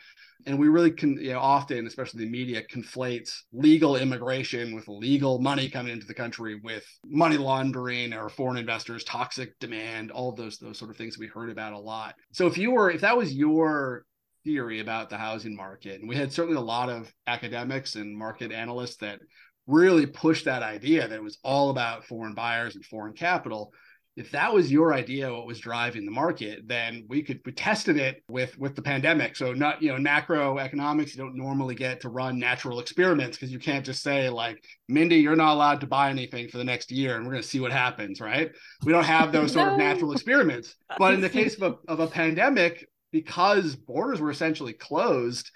And 0.46 0.60
we 0.60 0.68
really 0.68 0.92
can, 0.92 1.18
you 1.18 1.34
know, 1.34 1.40
often, 1.40 1.88
especially 1.88 2.24
the 2.24 2.30
media, 2.30 2.62
conflates 2.72 3.34
legal 3.52 3.96
immigration 3.96 4.76
with 4.76 4.88
legal 4.88 5.40
money 5.40 5.70
coming 5.70 5.92
into 5.92 6.06
the 6.06 6.14
country 6.14 6.60
with 6.64 6.86
money 7.04 7.38
laundering 7.38 8.14
or 8.14 8.30
foreign 8.30 8.58
investors, 8.58 9.04
toxic 9.04 9.58
demand, 9.60 10.12
all 10.12 10.32
those 10.34 10.60
those 10.60 10.78
sort 10.78 10.92
of 10.92 10.98
things 10.98 11.18
we 11.18 11.28
heard 11.28 11.50
about 11.50 11.74
a 11.74 11.80
lot. 11.80 12.16
So 12.32 12.46
if 12.46 12.58
you 12.58 12.72
were, 12.72 12.92
if 12.92 13.02
that 13.02 13.18
was 13.18 13.34
your 13.34 14.06
theory 14.44 14.80
about 14.80 15.10
the 15.10 15.18
housing 15.18 15.56
market, 15.56 16.00
and 16.00 16.08
we 16.08 16.16
had 16.16 16.32
certainly 16.32 16.58
a 16.58 16.62
lot 16.62 16.90
of 16.90 17.12
academics 17.26 17.96
and 17.96 18.16
market 18.16 18.52
analysts 18.52 18.96
that 18.98 19.20
really 19.68 20.06
pushed 20.06 20.46
that 20.46 20.64
idea 20.64 21.08
that 21.08 21.16
it 21.16 21.24
was 21.24 21.38
all 21.44 21.70
about 21.70 22.06
foreign 22.06 22.34
buyers 22.34 22.76
and 22.76 22.86
foreign 22.86 23.14
capital. 23.14 23.74
If 24.16 24.32
that 24.32 24.52
was 24.52 24.72
your 24.72 24.96
idea 24.96 25.32
what 25.32 25.46
was 25.46 25.60
driving 25.60 26.04
the 26.04 26.12
market 26.12 26.68
then 26.68 27.06
we 27.08 27.22
could 27.22 27.40
we 27.46 27.52
tested 27.52 27.98
it 27.98 28.24
with 28.28 28.58
with 28.58 28.76
the 28.76 28.82
pandemic. 28.82 29.36
So 29.36 29.54
not 29.54 29.82
you 29.82 29.90
know 29.90 30.00
macroeconomics 30.00 31.16
you 31.16 31.18
don't 31.18 31.36
normally 31.36 31.76
get 31.76 32.02
to 32.02 32.10
run 32.10 32.40
natural 32.40 32.80
experiments 32.80 33.38
because 33.38 33.52
you 33.52 33.60
can't 33.60 33.86
just 33.86 34.02
say 34.02 34.30
like 34.30 34.64
mindy 34.88 35.18
you're 35.18 35.36
not 35.36 35.54
allowed 35.54 35.82
to 35.82 35.88
buy 35.88 36.10
anything 36.10 36.48
for 36.48 36.58
the 36.58 36.64
next 36.64 36.92
year 36.92 37.16
and 37.16 37.26
we're 37.26 37.34
going 37.34 37.44
to 37.44 37.48
see 37.48 37.60
what 37.60 37.72
happens 37.72 38.20
right? 38.20 38.52
We 38.84 38.92
don't 38.92 39.04
have 39.04 39.32
those 39.32 39.52
sort 39.52 39.68
no. 39.68 39.74
of 39.74 39.78
natural 39.78 40.14
experiments. 40.14 40.76
But 40.98 41.14
in 41.14 41.22
the 41.22 41.30
case 41.42 41.62
of 41.62 41.74
a, 41.74 41.92
of 41.92 42.00
a 42.00 42.08
pandemic 42.08 42.88
because 43.12 43.76
borders 43.76 44.20
were 44.20 44.32
essentially 44.32 44.74
closed 44.74 45.52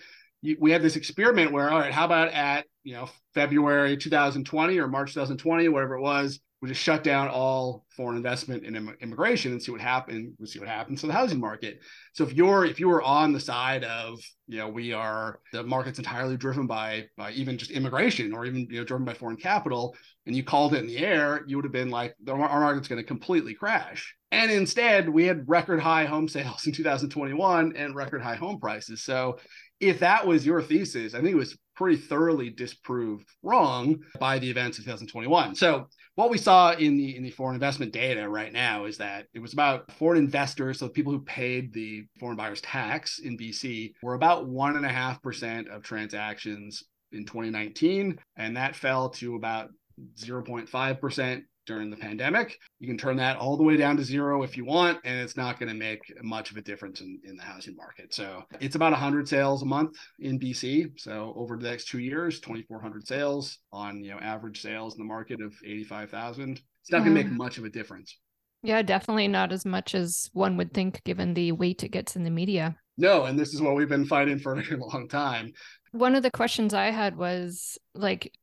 we 0.60 0.72
had 0.72 0.82
this 0.82 0.96
experiment 0.96 1.52
where 1.52 1.70
all 1.70 1.80
right 1.80 1.94
how 1.94 2.06
about 2.06 2.30
at 2.30 2.66
you 2.84 2.94
know 2.94 3.10
february 3.34 3.98
2020 3.98 4.80
or 4.80 4.88
march 4.88 5.14
2020 5.14 5.70
whatever 5.70 5.96
it 5.96 6.02
was 6.02 6.40
we 6.62 6.70
just 6.70 6.82
shut 6.82 7.04
down 7.04 7.28
all 7.28 7.86
foreign 7.96 8.18
investment 8.18 8.64
in 8.64 8.76
Im- 8.76 8.98
immigration 9.02 9.52
and 9.52 9.62
see 9.62 9.72
what 9.72 9.82
happened 9.82 10.34
we 10.40 10.46
see 10.48 10.60
what 10.60 10.68
happens 10.68 11.02
to 11.02 11.08
the 11.08 11.14
housing 11.14 11.40
market 11.40 11.80
so 12.14 12.24
if 12.24 12.34
you're 12.34 12.66
if 12.66 12.80
you 12.80 12.88
were 12.88 13.02
on 13.02 13.32
the 13.32 13.40
side 13.40 13.84
of 13.84 14.20
you 14.48 14.58
know 14.58 14.70
we 14.70 14.94
are 14.94 15.40
the 15.52 15.64
market's 15.64 16.00
entirely 16.00 16.38
driven 16.38 16.68
by 16.68 17.06
by 17.18 17.32
even 17.32 17.58
just 17.58 17.72
immigration 17.72 18.34
or 18.34 18.46
even 18.46 18.68
you 18.70 18.80
know 18.80 18.86
driven 18.86 19.06
by 19.06 19.14
foreign 19.14 19.38
capital 19.38 19.96
and 20.26 20.36
you 20.36 20.44
called 20.44 20.74
it 20.74 20.80
in 20.80 20.88
the 20.88 21.00
air 21.00 21.44
you 21.48 21.56
would 21.56 21.66
have 21.66 21.72
been 21.72 21.90
like 21.90 22.16
our 22.28 22.38
market's 22.38 22.88
going 22.88 23.02
to 23.02 23.08
completely 23.08 23.54
crash. 23.54 24.16
And 24.32 24.52
instead 24.52 25.10
we 25.10 25.26
had 25.26 25.48
record 25.48 25.80
high 25.80 26.06
home 26.06 26.28
sales 26.28 26.66
in 26.66 26.74
2021 26.74 27.76
and 27.76 27.96
record 27.96 28.22
high 28.22 28.36
home 28.36 28.60
prices. 28.60 29.04
So 29.04 29.40
if 29.80 30.00
that 30.00 30.26
was 30.26 30.46
your 30.46 30.62
thesis, 30.62 31.14
I 31.14 31.22
think 31.22 31.32
it 31.32 31.36
was 31.36 31.58
pretty 31.82 31.98
thoroughly 31.98 32.52
disproved 32.52 33.28
wrong 33.42 34.00
by 34.20 34.38
the 34.38 34.48
events 34.48 34.78
of 34.78 34.86
2021. 34.86 35.56
So 35.56 35.88
what 36.14 36.30
we 36.30 36.38
saw 36.38 36.74
in 36.74 36.96
the 36.96 37.18
in 37.18 37.24
the 37.24 37.32
foreign 37.32 37.56
investment 37.56 37.92
data 37.92 38.30
right 38.30 38.54
now 38.54 38.86
is 38.86 38.98
that 38.98 39.26
it 39.34 39.40
was 39.40 39.54
about 39.54 39.92
foreign 39.94 40.20
investors, 40.20 40.78
so 40.78 40.90
people 40.90 41.12
who 41.12 41.22
paid 41.22 41.74
the 41.74 42.04
foreign 42.20 42.38
buyers 42.38 42.62
tax 42.62 43.18
in 43.18 43.36
BC, 43.36 43.94
were 44.04 44.14
about 44.14 44.48
one 44.48 44.76
and 44.76 44.86
a 44.86 44.90
half 44.90 45.24
percent 45.24 45.70
of 45.70 45.82
transactions 45.82 46.84
in 47.14 47.26
2019, 47.26 48.20
and 48.38 48.58
that 48.58 48.76
fell 48.76 49.10
to 49.10 49.34
about 49.34 49.72
0.5 50.20 51.02
percent 51.02 51.46
during 51.72 51.90
the 51.90 51.96
pandemic. 51.96 52.60
You 52.80 52.88
can 52.88 52.98
turn 52.98 53.16
that 53.18 53.38
all 53.38 53.56
the 53.56 53.64
way 53.64 53.78
down 53.78 53.96
to 53.96 54.04
zero 54.04 54.44
if 54.44 54.58
you 54.58 54.66
want, 54.66 55.00
and 55.06 55.22
it's 55.22 55.38
not 55.38 55.58
going 55.58 55.70
to 55.70 55.76
make 55.76 56.02
much 56.22 56.52
of 56.52 56.58
a 56.58 56.62
difference 56.62 57.00
in, 57.00 57.18
in 57.24 57.38
the 57.38 57.44
housing 57.44 57.78
market. 57.78 58.14
So 58.14 58.44
it's 58.60 58.76
about 58.76 58.92
100 58.92 59.26
sales 59.28 59.62
a 59.62 59.66
month 59.66 59.96
in 60.20 60.38
BC. 60.38 61.00
So 61.00 61.34
over 61.38 61.56
the 61.56 61.70
next 61.70 61.88
two 61.88 62.00
years, 62.00 62.42
2,400 62.42 63.08
sales 63.08 63.60
on 63.72 64.04
you 64.04 64.12
know 64.12 64.20
average 64.20 64.62
sales 64.62 64.96
in 64.96 65.00
the 65.00 65.08
market 65.08 65.42
of 65.42 65.54
85,000. 65.66 66.60
It's 66.82 66.92
not 66.92 67.00
going 67.00 67.06
to 67.06 67.12
make 67.12 67.28
mm-hmm. 67.28 67.38
much 67.38 67.58
of 67.58 67.64
a 67.64 67.70
difference. 67.70 68.18
Yeah, 68.64 68.82
definitely 68.82 69.30
not 69.30 69.54
as 69.54 69.66
much 69.66 69.96
as 69.96 70.30
one 70.34 70.58
would 70.58 70.74
think 70.74 71.02
given 71.06 71.34
the 71.34 71.54
weight 71.54 71.84
it 71.84 71.90
gets 71.90 72.18
in 72.18 72.26
the 72.26 72.30
media. 72.30 72.76
No, 72.98 73.26
and 73.26 73.38
this 73.40 73.54
is 73.54 73.62
what 73.62 73.76
we've 73.76 73.90
been 73.90 74.06
fighting 74.06 74.40
for 74.40 74.60
a 74.60 74.78
long 74.78 75.08
time. 75.08 75.54
One 75.94 76.16
of 76.16 76.24
the 76.24 76.32
questions 76.32 76.74
I 76.74 76.86
had 76.86 77.18
was 77.18 77.78
like, 77.96 78.34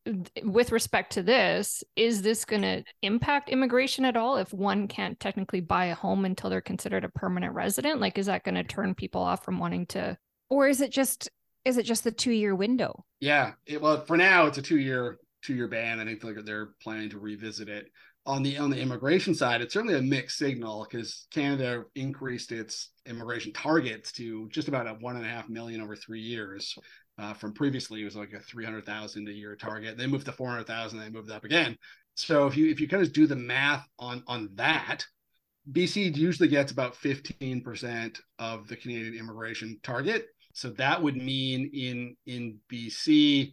with 0.43 0.71
respect 0.71 1.13
to 1.15 1.23
this, 1.23 1.83
is 1.97 2.21
this 2.21 2.45
going 2.45 2.63
to 2.63 2.85
impact 3.03 3.49
immigration 3.49 4.05
at 4.05 4.17
all 4.17 4.37
if 4.37 4.53
one 4.53 4.87
can't 4.87 5.19
technically 5.19 5.61
buy 5.61 5.87
a 5.87 5.95
home 5.95 6.27
until 6.27 6.51
they're 6.51 6.61
considered 6.61 7.05
a 7.05 7.09
permanent 7.09 7.55
resident? 7.55 8.01
Like, 8.01 8.19
is 8.19 8.27
that 8.27 8.45
going 8.45 8.57
to 8.57 8.65
turn 8.65 8.95
people 8.95 9.23
off 9.23 9.45
from 9.45 9.59
wanting 9.59 9.87
to? 9.87 10.19
Or 10.51 10.69
is 10.69 10.81
it 10.81 10.91
just 10.91 11.31
is 11.65 11.77
it 11.77 11.85
just 11.85 12.05
the 12.05 12.13
two 12.13 12.33
year 12.33 12.55
window? 12.55 13.05
Yeah, 13.21 13.53
it, 13.67 13.81
well, 13.81 14.05
for 14.05 14.17
now 14.17 14.47
it's 14.47 14.59
a 14.59 14.63
two 14.63 14.79
year 14.79 15.19
two 15.43 15.55
year 15.55 15.69
ban. 15.69 16.01
I 16.01 16.05
think 16.15 16.45
they're 16.45 16.71
planning 16.83 17.11
to 17.11 17.19
revisit 17.19 17.69
it 17.69 17.91
on 18.27 18.43
the 18.43 18.59
on 18.59 18.71
the 18.71 18.79
immigration 18.79 19.35
side, 19.35 19.63
it's 19.63 19.73
certainly 19.73 19.97
a 19.97 20.03
mixed 20.03 20.39
signal 20.39 20.87
because 20.89 21.27
Canada 21.31 21.85
increased 21.95 22.53
its 22.53 22.91
immigration 23.07 23.53
targets 23.53 24.13
to 24.13 24.49
just 24.51 24.69
about 24.69 24.87
a 24.87 24.95
one 24.95 25.17
and 25.17 25.25
a 25.25 25.29
half 25.29 25.49
million 25.49 25.81
over 25.81 25.97
three 25.97 26.21
years. 26.21 26.77
Uh, 27.19 27.33
from 27.33 27.53
previously, 27.53 28.03
it 28.03 28.05
was 28.05 28.17
like 28.17 28.33
a 28.33 28.41
three 28.41 28.65
hundred 28.65 28.85
thousand 28.85 29.29
a 29.29 29.33
year 29.33 29.57
target. 29.57 29.97
They 29.97 30.07
moved 30.07 30.27
to 30.27 30.33
four 30.33 30.49
hundred 30.51 30.67
thousand. 30.67 31.01
They 31.01 31.09
moved 31.09 31.31
up 31.31 31.45
again. 31.45 31.77
So 32.15 32.47
if 32.47 32.57
you 32.57 32.71
if 32.71 32.81
you 32.81 32.89
kind 32.89 33.03
of 33.03 33.13
do 33.13 33.27
the 33.27 33.37
math 33.37 33.89
on 33.99 34.23
on 34.27 34.51
that, 34.55 35.05
BC 35.73 36.17
usually 36.17 36.49
gets 36.49 36.71
about 36.71 36.97
fifteen 36.97 37.63
percent 37.63 38.21
of 38.39 38.69
the 38.69 38.77
Canadian 38.77 39.15
immigration 39.15 39.81
target. 39.83 40.27
So 40.53 40.71
that 40.71 41.03
would 41.03 41.17
mean 41.17 41.71
in 41.73 42.17
in 42.27 42.59
BC, 42.71 43.49
I 43.49 43.53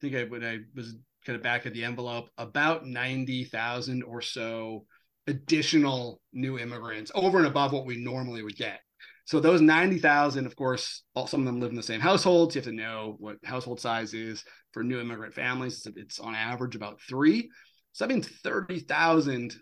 think 0.00 0.14
I 0.14 0.24
when 0.24 0.44
I 0.44 0.60
was 0.74 0.96
kind 1.26 1.36
of 1.36 1.42
back 1.42 1.66
of 1.66 1.74
the 1.74 1.84
envelope, 1.84 2.30
about 2.38 2.86
90,000 2.86 4.02
or 4.04 4.22
so 4.22 4.86
additional 5.26 6.20
new 6.32 6.58
immigrants 6.58 7.10
over 7.14 7.38
and 7.38 7.46
above 7.46 7.72
what 7.72 7.84
we 7.84 7.96
normally 7.96 8.42
would 8.42 8.56
get. 8.56 8.80
So 9.24 9.40
those 9.40 9.60
90,000, 9.60 10.46
of 10.46 10.54
course, 10.54 11.02
all, 11.16 11.26
some 11.26 11.40
of 11.40 11.46
them 11.46 11.60
live 11.60 11.70
in 11.70 11.76
the 11.76 11.82
same 11.82 12.00
households. 12.00 12.54
You 12.54 12.60
have 12.60 12.66
to 12.66 12.72
know 12.72 13.16
what 13.18 13.38
household 13.44 13.80
size 13.80 14.14
is 14.14 14.44
for 14.72 14.84
new 14.84 15.00
immigrant 15.00 15.34
families. 15.34 15.84
It's 15.96 16.20
on 16.20 16.36
average 16.36 16.76
about 16.76 17.00
three. 17.00 17.50
So 17.92 18.04
that 18.06 18.12
means 18.12 18.28
30,000 18.28 19.52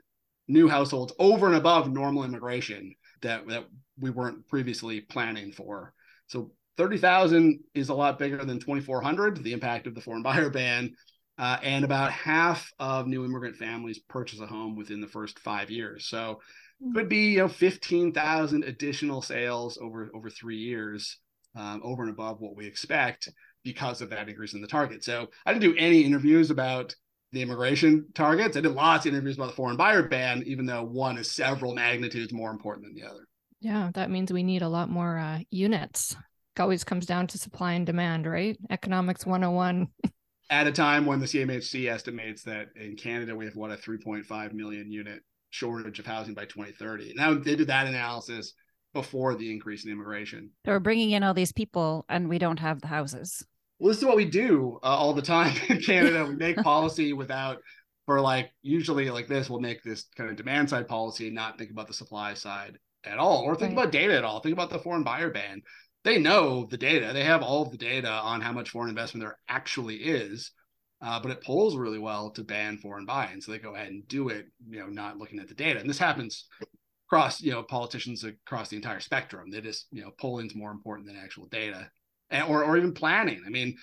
new 0.48 0.68
households 0.68 1.14
over 1.18 1.46
and 1.46 1.56
above 1.56 1.90
normal 1.90 2.24
immigration 2.24 2.94
that, 3.22 3.48
that 3.48 3.64
we 3.98 4.10
weren't 4.10 4.46
previously 4.48 5.00
planning 5.00 5.50
for. 5.50 5.94
So 6.26 6.52
30,000 6.76 7.60
is 7.74 7.88
a 7.88 7.94
lot 7.94 8.18
bigger 8.18 8.44
than 8.44 8.58
2,400, 8.58 9.42
the 9.42 9.52
impact 9.54 9.86
of 9.86 9.94
the 9.94 10.00
foreign 10.02 10.22
buyer 10.24 10.50
ban. 10.50 10.94
Uh, 11.36 11.58
and 11.62 11.84
about 11.84 12.12
half 12.12 12.70
of 12.78 13.08
new 13.08 13.24
immigrant 13.24 13.56
families 13.56 13.98
purchase 13.98 14.40
a 14.40 14.46
home 14.46 14.76
within 14.76 15.00
the 15.00 15.08
first 15.08 15.38
five 15.40 15.70
years. 15.70 16.06
So 16.06 16.40
hmm. 16.82 16.94
could 16.94 17.08
be 17.08 17.32
you 17.32 17.38
know 17.38 17.48
15,000 17.48 18.64
additional 18.64 19.20
sales 19.20 19.78
over 19.80 20.10
over 20.14 20.30
three 20.30 20.58
years, 20.58 21.18
um, 21.56 21.80
over 21.82 22.02
and 22.02 22.12
above 22.12 22.40
what 22.40 22.56
we 22.56 22.66
expect 22.66 23.28
because 23.64 24.00
of 24.00 24.10
that 24.10 24.28
increase 24.28 24.54
in 24.54 24.60
the 24.60 24.68
target. 24.68 25.02
So 25.02 25.28
I 25.44 25.52
didn't 25.52 25.72
do 25.72 25.76
any 25.78 26.02
interviews 26.02 26.50
about 26.50 26.94
the 27.32 27.42
immigration 27.42 28.06
targets. 28.14 28.56
I 28.56 28.60
did 28.60 28.72
lots 28.72 29.06
of 29.06 29.12
interviews 29.12 29.36
about 29.36 29.48
the 29.48 29.56
foreign 29.56 29.76
buyer 29.76 30.04
ban, 30.08 30.44
even 30.46 30.66
though 30.66 30.84
one 30.84 31.18
is 31.18 31.30
several 31.30 31.74
magnitudes 31.74 32.32
more 32.32 32.50
important 32.50 32.86
than 32.86 32.94
the 32.94 33.08
other. 33.08 33.26
Yeah, 33.60 33.90
that 33.94 34.10
means 34.10 34.32
we 34.32 34.42
need 34.42 34.62
a 34.62 34.68
lot 34.68 34.88
more 34.88 35.18
uh, 35.18 35.40
units. 35.50 36.16
It 36.56 36.60
always 36.60 36.84
comes 36.84 37.06
down 37.06 37.26
to 37.28 37.38
supply 37.38 37.72
and 37.72 37.84
demand, 37.84 38.26
right? 38.26 38.56
Economics 38.70 39.26
101. 39.26 39.88
at 40.50 40.66
a 40.66 40.72
time 40.72 41.06
when 41.06 41.20
the 41.20 41.26
CMHC 41.26 41.90
estimates 41.90 42.42
that 42.42 42.68
in 42.76 42.96
Canada 42.96 43.34
we 43.34 43.44
have 43.46 43.56
what 43.56 43.70
a 43.70 43.76
3.5 43.76 44.52
million 44.52 44.90
unit 44.90 45.22
shortage 45.50 45.98
of 45.98 46.06
housing 46.06 46.34
by 46.34 46.44
2030. 46.44 47.14
Now 47.16 47.34
they 47.34 47.56
did 47.56 47.68
that 47.68 47.86
analysis 47.86 48.54
before 48.92 49.34
the 49.34 49.50
increase 49.50 49.84
in 49.84 49.92
immigration. 49.92 50.50
So 50.64 50.72
we're 50.72 50.80
bringing 50.80 51.10
in 51.10 51.22
all 51.22 51.34
these 51.34 51.52
people 51.52 52.04
and 52.08 52.28
we 52.28 52.38
don't 52.38 52.58
have 52.58 52.80
the 52.80 52.86
houses. 52.86 53.44
Well, 53.78 53.88
this 53.88 53.98
is 53.98 54.04
what 54.04 54.16
we 54.16 54.24
do 54.24 54.78
uh, 54.82 54.86
all 54.86 55.14
the 55.14 55.22
time 55.22 55.56
in 55.68 55.80
Canada. 55.80 56.24
we 56.26 56.36
make 56.36 56.56
policy 56.56 57.12
without, 57.12 57.58
for 58.06 58.20
like 58.20 58.50
usually 58.62 59.10
like 59.10 59.28
this, 59.28 59.50
we'll 59.50 59.60
make 59.60 59.82
this 59.82 60.06
kind 60.16 60.30
of 60.30 60.36
demand 60.36 60.70
side 60.70 60.88
policy 60.88 61.26
and 61.26 61.34
not 61.34 61.58
think 61.58 61.70
about 61.70 61.88
the 61.88 61.94
supply 61.94 62.34
side 62.34 62.78
at 63.04 63.18
all, 63.18 63.42
or 63.42 63.54
think 63.54 63.76
right. 63.76 63.82
about 63.82 63.92
data 63.92 64.16
at 64.16 64.24
all. 64.24 64.40
Think 64.40 64.54
about 64.54 64.70
the 64.70 64.78
foreign 64.78 65.04
buyer 65.04 65.30
ban 65.30 65.62
they 66.04 66.18
know 66.18 66.66
the 66.70 66.76
data. 66.76 67.10
They 67.12 67.24
have 67.24 67.42
all 67.42 67.62
of 67.62 67.70
the 67.70 67.78
data 67.78 68.10
on 68.10 68.40
how 68.40 68.52
much 68.52 68.70
foreign 68.70 68.90
investment 68.90 69.24
there 69.24 69.38
actually 69.48 69.96
is. 69.96 70.52
Uh, 71.02 71.20
but 71.20 71.30
it 71.30 71.42
polls 71.42 71.76
really 71.76 71.98
well 71.98 72.30
to 72.30 72.42
ban 72.42 72.78
foreign 72.78 73.04
buying. 73.04 73.40
So 73.40 73.52
they 73.52 73.58
go 73.58 73.74
ahead 73.74 73.88
and 73.88 74.06
do 74.08 74.28
it, 74.30 74.46
you 74.70 74.78
know, 74.78 74.86
not 74.86 75.18
looking 75.18 75.38
at 75.38 75.48
the 75.48 75.54
data. 75.54 75.78
And 75.78 75.90
this 75.90 75.98
happens 75.98 76.46
across, 77.08 77.42
you 77.42 77.50
know, 77.50 77.62
politicians 77.62 78.24
across 78.24 78.70
the 78.70 78.76
entire 78.76 79.00
spectrum. 79.00 79.50
They 79.50 79.60
just, 79.60 79.86
you 79.90 80.02
know, 80.02 80.12
polling's 80.18 80.54
more 80.54 80.70
important 80.70 81.06
than 81.06 81.16
actual 81.16 81.46
data 81.46 81.90
and, 82.30 82.48
or, 82.48 82.64
or 82.64 82.78
even 82.78 82.94
planning. 82.94 83.42
I 83.46 83.50
mean, 83.50 83.76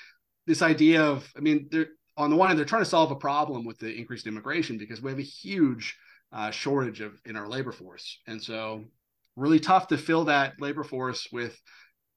this 0.48 0.64
idea 0.64 1.04
of, 1.04 1.32
I 1.38 1.42
mean, 1.42 1.68
they're 1.70 1.90
on 2.18 2.30
the 2.30 2.36
one 2.36 2.48
hand, 2.48 2.58
they're 2.58 2.66
trying 2.66 2.84
to 2.84 2.90
solve 2.90 3.12
a 3.12 3.16
problem 3.16 3.66
with 3.66 3.78
the 3.78 3.94
increased 3.94 4.28
immigration 4.28 4.78
because 4.78 5.02
we 5.02 5.12
have 5.12 5.20
a 5.20 5.24
huge 5.24 5.96
uh, 6.32 6.52
shortage 6.52 7.02
of 7.02 7.20
in 7.26 7.36
our 7.36 7.48
labor 7.48 7.72
force. 7.72 8.20
And 8.28 8.42
so 8.42 8.86
really 9.36 9.60
tough 9.60 9.88
to 9.88 9.98
fill 9.98 10.26
that 10.26 10.60
labor 10.60 10.84
force 10.84 11.28
with 11.32 11.60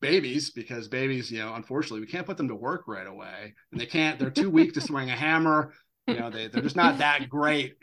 babies 0.05 0.51
because 0.51 0.89
babies, 0.89 1.31
you 1.31 1.39
know, 1.39 1.55
unfortunately, 1.55 2.01
we 2.01 2.07
can't 2.07 2.27
put 2.27 2.37
them 2.37 2.49
to 2.49 2.55
work 2.55 2.85
right 2.87 3.07
away, 3.07 3.55
and 3.73 3.81
they 3.81 3.87
can't. 3.87 4.19
They're 4.19 4.31
too 4.31 4.51
weak 4.51 4.75
to 4.75 4.81
swing 4.81 5.11
a 5.11 5.17
hammer. 5.17 5.73
You 6.07 6.21
know, 6.21 6.31
they, 6.31 6.49
they're 6.49 6.63
just 6.63 6.77
not 6.77 6.99
that 6.99 7.29
great 7.29 7.77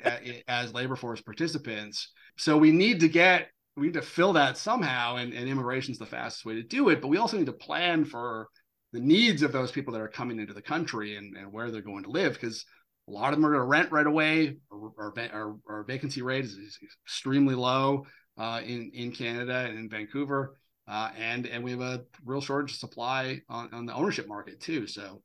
as 0.48 0.74
labor 0.74 0.96
force 0.96 1.22
participants. 1.22 2.12
So 2.38 2.58
we 2.58 2.72
need 2.72 3.00
to 3.00 3.10
get 3.10 3.48
we 3.76 3.88
need 3.88 3.94
to 3.94 4.02
fill 4.02 4.34
that 4.34 4.58
somehow, 4.58 5.16
and, 5.16 5.34
and 5.34 5.50
immigration 5.50 5.94
is 5.94 5.98
the 5.98 6.06
fastest 6.06 6.46
way 6.46 6.56
to 6.56 6.64
do 6.64 6.90
it. 6.90 7.02
But 7.02 7.08
we 7.08 7.18
also 7.18 7.38
need 7.38 7.48
to 7.48 7.54
plan 7.54 8.06
for 8.06 8.48
the 8.94 9.00
needs 9.00 9.42
of 9.42 9.52
those 9.52 9.72
people 9.72 9.94
that 9.94 10.02
are 10.02 10.08
coming 10.08 10.40
into 10.40 10.54
the 10.54 10.62
country 10.62 11.16
and, 11.16 11.36
and 11.38 11.52
where 11.52 11.72
they're 11.72 11.82
going 11.82 12.04
to 12.04 12.12
live 12.12 12.34
because 12.34 12.66
a 13.08 13.12
lot 13.12 13.34
of 13.34 13.38
them 13.38 13.46
are 13.46 13.52
going 13.52 13.62
to 13.62 13.68
rent 13.68 13.92
right 13.92 14.06
away. 14.06 14.58
Our, 14.72 15.14
our, 15.18 15.56
our 15.68 15.84
vacancy 15.84 16.22
rate 16.22 16.46
is, 16.46 16.54
is 16.54 16.78
extremely 17.06 17.56
low 17.56 18.06
uh, 18.38 18.62
in 18.64 18.92
in 18.94 19.12
Canada 19.12 19.66
and 19.68 19.78
in 19.78 19.90
Vancouver, 19.90 20.56
uh, 20.92 21.10
and 21.18 21.48
and 21.48 21.64
we 21.64 21.72
have 21.72 21.80
a 21.80 22.04
real 22.26 22.42
shortage 22.42 22.72
of 22.72 22.78
supply 22.78 23.40
on, 23.48 23.70
on 23.74 23.86
the 23.86 23.94
ownership 23.94 24.28
market 24.28 24.60
too. 24.60 24.86
So, 24.86 25.22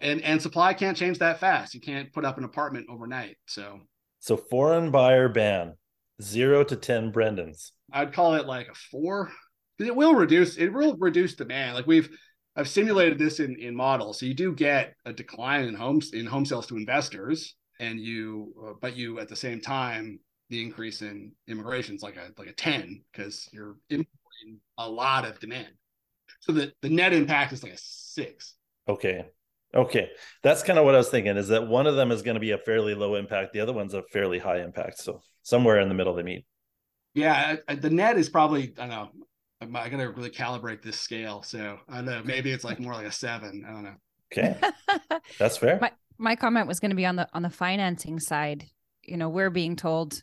and 0.00 0.22
and 0.22 0.40
supply 0.40 0.72
can't 0.72 0.96
change 0.96 1.18
that 1.18 1.40
fast. 1.40 1.74
You 1.74 1.80
can't 1.80 2.12
put 2.12 2.24
up 2.24 2.38
an 2.38 2.44
apartment 2.44 2.86
overnight. 2.88 3.36
So, 3.46 3.80
so 4.20 4.36
foreign 4.36 4.92
buyer 4.92 5.28
ban, 5.28 5.74
zero 6.22 6.62
to 6.62 6.76
ten 6.76 7.10
Brendons. 7.10 7.72
I'd 7.92 8.12
call 8.12 8.34
it 8.34 8.46
like 8.46 8.68
a 8.68 8.74
four. 8.74 9.32
It 9.80 9.96
will 9.96 10.14
reduce. 10.14 10.56
It 10.56 10.68
will 10.68 10.96
reduce 10.96 11.34
demand. 11.34 11.74
Like 11.74 11.88
we've 11.88 12.08
I've 12.54 12.68
simulated 12.68 13.18
this 13.18 13.40
in 13.40 13.56
in 13.58 13.74
models. 13.74 14.20
So 14.20 14.26
you 14.26 14.34
do 14.34 14.54
get 14.54 14.94
a 15.04 15.12
decline 15.12 15.64
in 15.64 15.74
homes 15.74 16.12
in 16.12 16.24
home 16.24 16.46
sales 16.46 16.68
to 16.68 16.76
investors, 16.76 17.56
and 17.80 17.98
you, 17.98 18.54
uh, 18.64 18.72
but 18.80 18.96
you 18.96 19.18
at 19.18 19.28
the 19.28 19.34
same 19.34 19.60
time 19.60 20.20
the 20.50 20.62
increase 20.62 21.02
in 21.02 21.32
immigration 21.48 21.96
is 21.96 22.02
like 22.02 22.16
a 22.16 22.30
like 22.38 22.48
a 22.48 22.52
ten 22.52 23.02
because 23.12 23.48
you're 23.52 23.74
importing 24.42 24.60
a 24.78 24.88
lot 24.88 25.24
of 25.24 25.38
demand. 25.40 25.68
So 26.40 26.52
the 26.52 26.72
the 26.82 26.88
net 26.88 27.12
impact 27.12 27.52
is 27.52 27.62
like 27.62 27.72
a 27.72 27.78
six. 27.78 28.54
Okay. 28.88 29.26
Okay. 29.74 30.10
That's 30.42 30.62
kind 30.62 30.78
of 30.78 30.84
what 30.84 30.94
I 30.94 30.98
was 30.98 31.10
thinking 31.10 31.36
is 31.36 31.48
that 31.48 31.68
one 31.68 31.86
of 31.86 31.96
them 31.96 32.10
is 32.10 32.22
going 32.22 32.34
to 32.34 32.40
be 32.40 32.50
a 32.52 32.58
fairly 32.58 32.94
low 32.94 33.14
impact. 33.14 33.52
The 33.52 33.60
other 33.60 33.72
one's 33.72 33.94
a 33.94 34.02
fairly 34.12 34.38
high 34.38 34.60
impact. 34.60 34.98
So 34.98 35.20
somewhere 35.42 35.80
in 35.80 35.88
the 35.88 35.94
middle 35.94 36.14
they 36.14 36.22
meet. 36.22 36.44
Yeah. 37.14 37.56
The 37.68 37.90
net 37.90 38.18
is 38.18 38.28
probably, 38.28 38.74
I 38.78 38.86
don't 38.86 38.90
know, 38.90 39.10
I 39.60 39.88
got 39.88 39.98
to 39.98 40.08
really 40.10 40.30
calibrate 40.30 40.82
this 40.82 40.98
scale. 40.98 41.42
So 41.42 41.78
I 41.88 41.96
don't 41.96 42.06
know. 42.06 42.22
Maybe 42.24 42.50
it's 42.50 42.64
like 42.64 42.80
more 42.80 42.94
like 42.94 43.06
a 43.06 43.12
seven. 43.12 43.64
I 43.68 43.72
don't 43.72 43.84
know. 43.84 43.96
Okay, 44.32 44.56
that's 45.38 45.56
fair. 45.56 45.78
My 45.80 45.92
my 46.18 46.36
comment 46.36 46.66
was 46.66 46.80
going 46.80 46.90
to 46.90 46.96
be 46.96 47.04
on 47.04 47.16
the 47.16 47.28
on 47.32 47.42
the 47.42 47.50
financing 47.50 48.20
side. 48.20 48.64
You 49.02 49.16
know, 49.16 49.28
we're 49.28 49.50
being 49.50 49.76
told 49.76 50.22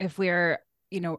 if 0.00 0.18
we're 0.18 0.58
you 0.90 1.00
know 1.00 1.18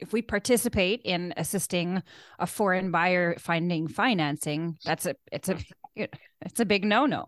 if 0.00 0.12
we 0.12 0.22
participate 0.22 1.00
in 1.04 1.32
assisting 1.36 2.02
a 2.38 2.46
foreign 2.46 2.90
buyer 2.90 3.36
finding 3.38 3.88
financing, 3.88 4.76
that's 4.84 5.06
a 5.06 5.14
it's 5.32 5.48
a 5.48 5.56
it's 5.96 6.60
a 6.60 6.64
big 6.64 6.84
no 6.84 7.06
no. 7.06 7.26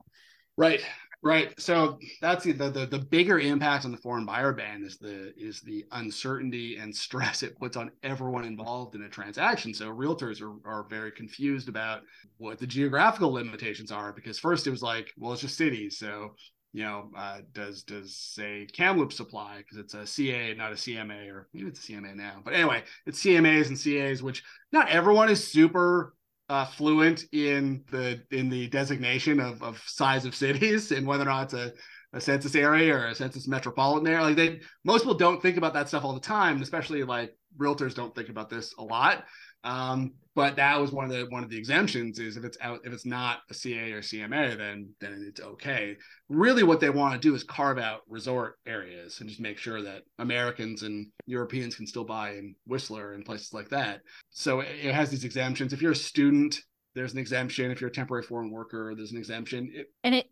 Right. 0.56 0.84
Right. 1.24 1.58
So 1.60 2.00
that's 2.20 2.44
the, 2.44 2.52
the 2.52 2.86
the 2.86 2.98
bigger 2.98 3.38
impact 3.38 3.84
on 3.84 3.92
the 3.92 3.96
foreign 3.96 4.26
buyer 4.26 4.52
ban 4.52 4.82
is 4.82 4.98
the 4.98 5.32
is 5.36 5.60
the 5.60 5.84
uncertainty 5.92 6.78
and 6.78 6.94
stress 7.06 7.44
it 7.44 7.56
puts 7.56 7.76
on 7.76 7.92
everyone 8.02 8.44
involved 8.44 8.96
in 8.96 9.02
a 9.02 9.08
transaction. 9.08 9.72
So 9.72 9.94
realtors 9.94 10.42
are, 10.42 10.56
are 10.68 10.82
very 10.90 11.12
confused 11.12 11.68
about 11.68 12.02
what 12.38 12.58
the 12.58 12.66
geographical 12.66 13.32
limitations 13.32 13.92
are 13.92 14.12
because 14.12 14.40
first 14.40 14.66
it 14.66 14.70
was 14.70 14.82
like, 14.82 15.12
well, 15.16 15.32
it's 15.32 15.42
just 15.42 15.56
cities. 15.56 15.96
So 15.96 16.34
you 16.72 16.84
know, 16.84 17.10
uh, 17.16 17.38
does 17.52 17.82
does 17.82 18.14
say 18.16 18.66
Kamloops 18.72 19.16
supply 19.16 19.58
because 19.58 19.76
it's 19.76 19.94
a 19.94 20.06
CA, 20.06 20.54
not 20.54 20.72
a 20.72 20.76
CMA, 20.76 21.28
or 21.30 21.48
maybe 21.52 21.68
it's 21.68 21.86
a 21.86 21.92
CMA 21.92 22.16
now. 22.16 22.40
But 22.42 22.54
anyway, 22.54 22.82
it's 23.04 23.22
CMAs 23.22 23.68
and 23.68 23.78
CAs, 23.78 24.22
which 24.22 24.42
not 24.72 24.88
everyone 24.88 25.28
is 25.28 25.46
super 25.46 26.14
uh, 26.48 26.64
fluent 26.64 27.26
in 27.32 27.84
the 27.90 28.22
in 28.30 28.48
the 28.48 28.68
designation 28.68 29.38
of, 29.38 29.62
of 29.62 29.82
size 29.86 30.24
of 30.24 30.34
cities 30.34 30.92
and 30.92 31.06
whether 31.06 31.22
or 31.22 31.26
not 31.26 31.44
it's 31.44 31.54
a, 31.54 31.72
a 32.14 32.20
census 32.20 32.54
area 32.54 32.94
or 32.94 33.06
a 33.06 33.14
census 33.14 33.46
metropolitan 33.46 34.06
area. 34.06 34.22
Like 34.22 34.36
they 34.36 34.60
most 34.84 35.02
people 35.02 35.14
don't 35.14 35.42
think 35.42 35.58
about 35.58 35.74
that 35.74 35.88
stuff 35.88 36.04
all 36.04 36.14
the 36.14 36.20
time, 36.20 36.62
especially 36.62 37.04
like 37.04 37.36
realtors 37.58 37.94
don't 37.94 38.14
think 38.14 38.28
about 38.28 38.48
this 38.48 38.74
a 38.78 38.82
lot. 38.82 39.24
Um, 39.64 40.12
but 40.34 40.56
that 40.56 40.80
was 40.80 40.92
one 40.92 41.04
of 41.04 41.10
the 41.10 41.26
one 41.28 41.44
of 41.44 41.50
the 41.50 41.58
exemptions 41.58 42.18
is 42.18 42.36
if 42.36 42.44
it's 42.44 42.56
out 42.60 42.80
if 42.84 42.92
it's 42.92 43.04
not 43.04 43.40
a 43.50 43.54
CA 43.54 43.92
or 43.92 44.00
CMA, 44.00 44.56
then 44.56 44.88
then 45.00 45.26
it's 45.28 45.40
okay. 45.40 45.96
Really, 46.28 46.62
what 46.62 46.80
they 46.80 46.90
want 46.90 47.12
to 47.14 47.20
do 47.20 47.34
is 47.34 47.44
carve 47.44 47.78
out 47.78 48.00
resort 48.08 48.58
areas 48.66 49.20
and 49.20 49.28
just 49.28 49.40
make 49.40 49.58
sure 49.58 49.82
that 49.82 50.02
Americans 50.18 50.82
and 50.84 51.08
Europeans 51.26 51.74
can 51.74 51.86
still 51.86 52.04
buy 52.04 52.30
in 52.30 52.54
Whistler 52.66 53.12
and 53.12 53.26
places 53.26 53.52
like 53.52 53.68
that. 53.70 54.00
So 54.30 54.60
it, 54.60 54.68
it 54.82 54.94
has 54.94 55.10
these 55.10 55.24
exemptions. 55.24 55.74
If 55.74 55.82
you're 55.82 55.92
a 55.92 55.96
student, 55.96 56.58
there's 56.94 57.12
an 57.12 57.18
exemption. 57.18 57.70
If 57.70 57.80
you're 57.80 57.90
a 57.90 57.94
temporary 57.94 58.22
foreign 58.22 58.50
worker, 58.50 58.94
there's 58.96 59.12
an 59.12 59.18
exemption. 59.18 59.70
It, 59.74 59.90
and 60.02 60.14
it 60.14 60.30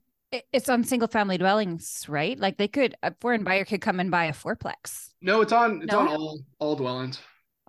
it's 0.52 0.68
on 0.68 0.84
single 0.84 1.08
family 1.08 1.36
dwellings, 1.36 2.06
right? 2.08 2.38
Like 2.38 2.56
they 2.56 2.68
could 2.68 2.94
a 3.02 3.12
foreign 3.20 3.44
buyer 3.44 3.66
could 3.66 3.80
come 3.80 4.00
and 4.00 4.10
buy 4.10 4.26
a 4.26 4.32
fourplex. 4.32 5.10
No, 5.20 5.42
it's 5.42 5.52
on 5.52 5.82
it's 5.82 5.92
no? 5.92 6.00
on 6.00 6.08
all 6.08 6.40
all 6.58 6.76
dwellings. 6.76 7.20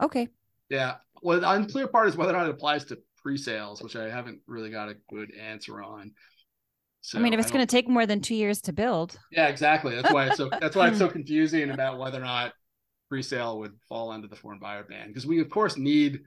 Okay. 0.02 0.30
Yeah, 0.70 0.96
well, 1.22 1.40
the 1.40 1.50
unclear 1.50 1.88
part 1.88 2.08
is 2.08 2.16
whether 2.16 2.32
or 2.32 2.38
not 2.38 2.48
it 2.48 2.52
applies 2.52 2.86
to 2.86 3.00
pre-sales, 3.22 3.82
which 3.82 3.96
I 3.96 4.10
haven't 4.10 4.40
really 4.48 4.72
got 4.72 4.90
a 4.90 4.96
good 5.10 5.34
answer 5.36 5.82
on. 5.82 6.12
So 7.02 7.18
I 7.18 7.22
mean, 7.22 7.34
if 7.34 7.40
it's 7.40 7.52
going 7.52 7.66
to 7.66 7.72
take 7.72 7.90
more 7.90 8.06
than 8.06 8.22
two 8.22 8.36
years 8.36 8.62
to 8.62 8.74
build. 8.74 9.18
Yeah, 9.32 9.48
exactly. 9.48 9.96
That's 9.96 10.14
why 10.14 10.28
it's 10.28 10.38
so. 10.38 10.50
that's 10.60 10.76
why 10.76 10.90
it's 10.90 11.00
so 11.00 11.08
confusing 11.10 11.72
about 11.72 11.98
whether 11.98 12.20
or 12.20 12.26
not 12.26 12.54
pre-sale 13.12 13.60
would 13.60 13.74
fall 13.90 14.10
under 14.10 14.26
the 14.26 14.38
foreign 14.38 14.58
buyer 14.58 14.86
ban 14.88 15.10
because 15.10 15.28
we 15.28 15.42
of 15.42 15.50
course 15.50 15.76
need 15.76 16.22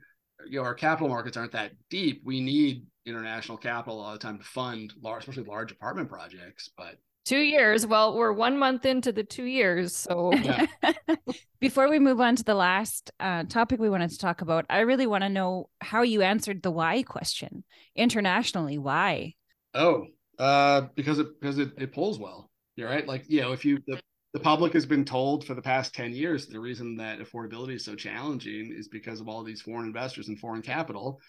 you 0.47 0.59
know 0.59 0.63
our 0.63 0.75
capital 0.75 1.09
markets 1.09 1.35
aren't 1.35 1.51
that 1.51 1.71
deep 1.89 2.21
we 2.23 2.39
need 2.39 2.85
international 3.07 3.57
capital 3.57 3.99
all 3.99 4.13
the 4.13 4.19
time 4.19 4.37
to 4.37 4.43
fund 4.43 4.93
large 5.01 5.23
especially 5.23 5.49
large 5.49 5.71
apartment 5.71 6.07
projects 6.07 6.69
but 6.77 6.97
two 7.25 7.39
years. 7.39 7.85
Well, 7.85 8.15
we're 8.15 8.31
one 8.31 8.57
month 8.57 8.85
into 8.85 9.11
the 9.11 9.23
two 9.23 9.43
years. 9.43 9.95
So, 9.95 10.33
yeah. 10.33 10.67
before 11.59 11.89
we 11.89 11.99
move 11.99 12.21
on 12.21 12.35
to 12.35 12.43
the 12.43 12.55
last 12.55 13.11
uh, 13.19 13.43
topic 13.43 13.79
we 13.79 13.89
wanted 13.89 14.11
to 14.11 14.17
talk 14.17 14.41
about, 14.41 14.65
I 14.69 14.79
really 14.81 15.07
want 15.07 15.23
to 15.23 15.29
know 15.29 15.69
how 15.81 16.03
you 16.03 16.21
answered 16.21 16.63
the 16.63 16.71
why 16.71 17.03
question 17.03 17.63
internationally. 17.95 18.77
Why? 18.77 19.33
Oh, 19.73 20.05
uh, 20.39 20.87
because 20.95 21.19
it 21.19 21.39
because 21.39 21.57
it, 21.57 21.71
it 21.77 21.93
pulls 21.93 22.19
well. 22.19 22.49
You're 22.75 22.89
right. 22.89 23.07
Like 23.07 23.25
you 23.27 23.41
know, 23.41 23.51
if 23.51 23.65
you 23.65 23.79
the, 23.87 23.99
the 24.33 24.39
public 24.39 24.73
has 24.73 24.85
been 24.85 25.05
told 25.05 25.45
for 25.45 25.53
the 25.53 25.61
past 25.61 25.95
10 25.95 26.11
years 26.13 26.47
the 26.47 26.59
reason 26.59 26.97
that 26.97 27.19
affordability 27.19 27.75
is 27.75 27.85
so 27.85 27.95
challenging 27.95 28.75
is 28.77 28.89
because 28.89 29.21
of 29.21 29.29
all 29.29 29.43
these 29.43 29.61
foreign 29.61 29.87
investors 29.87 30.27
and 30.27 30.37
foreign 30.37 30.61
capital 30.61 31.21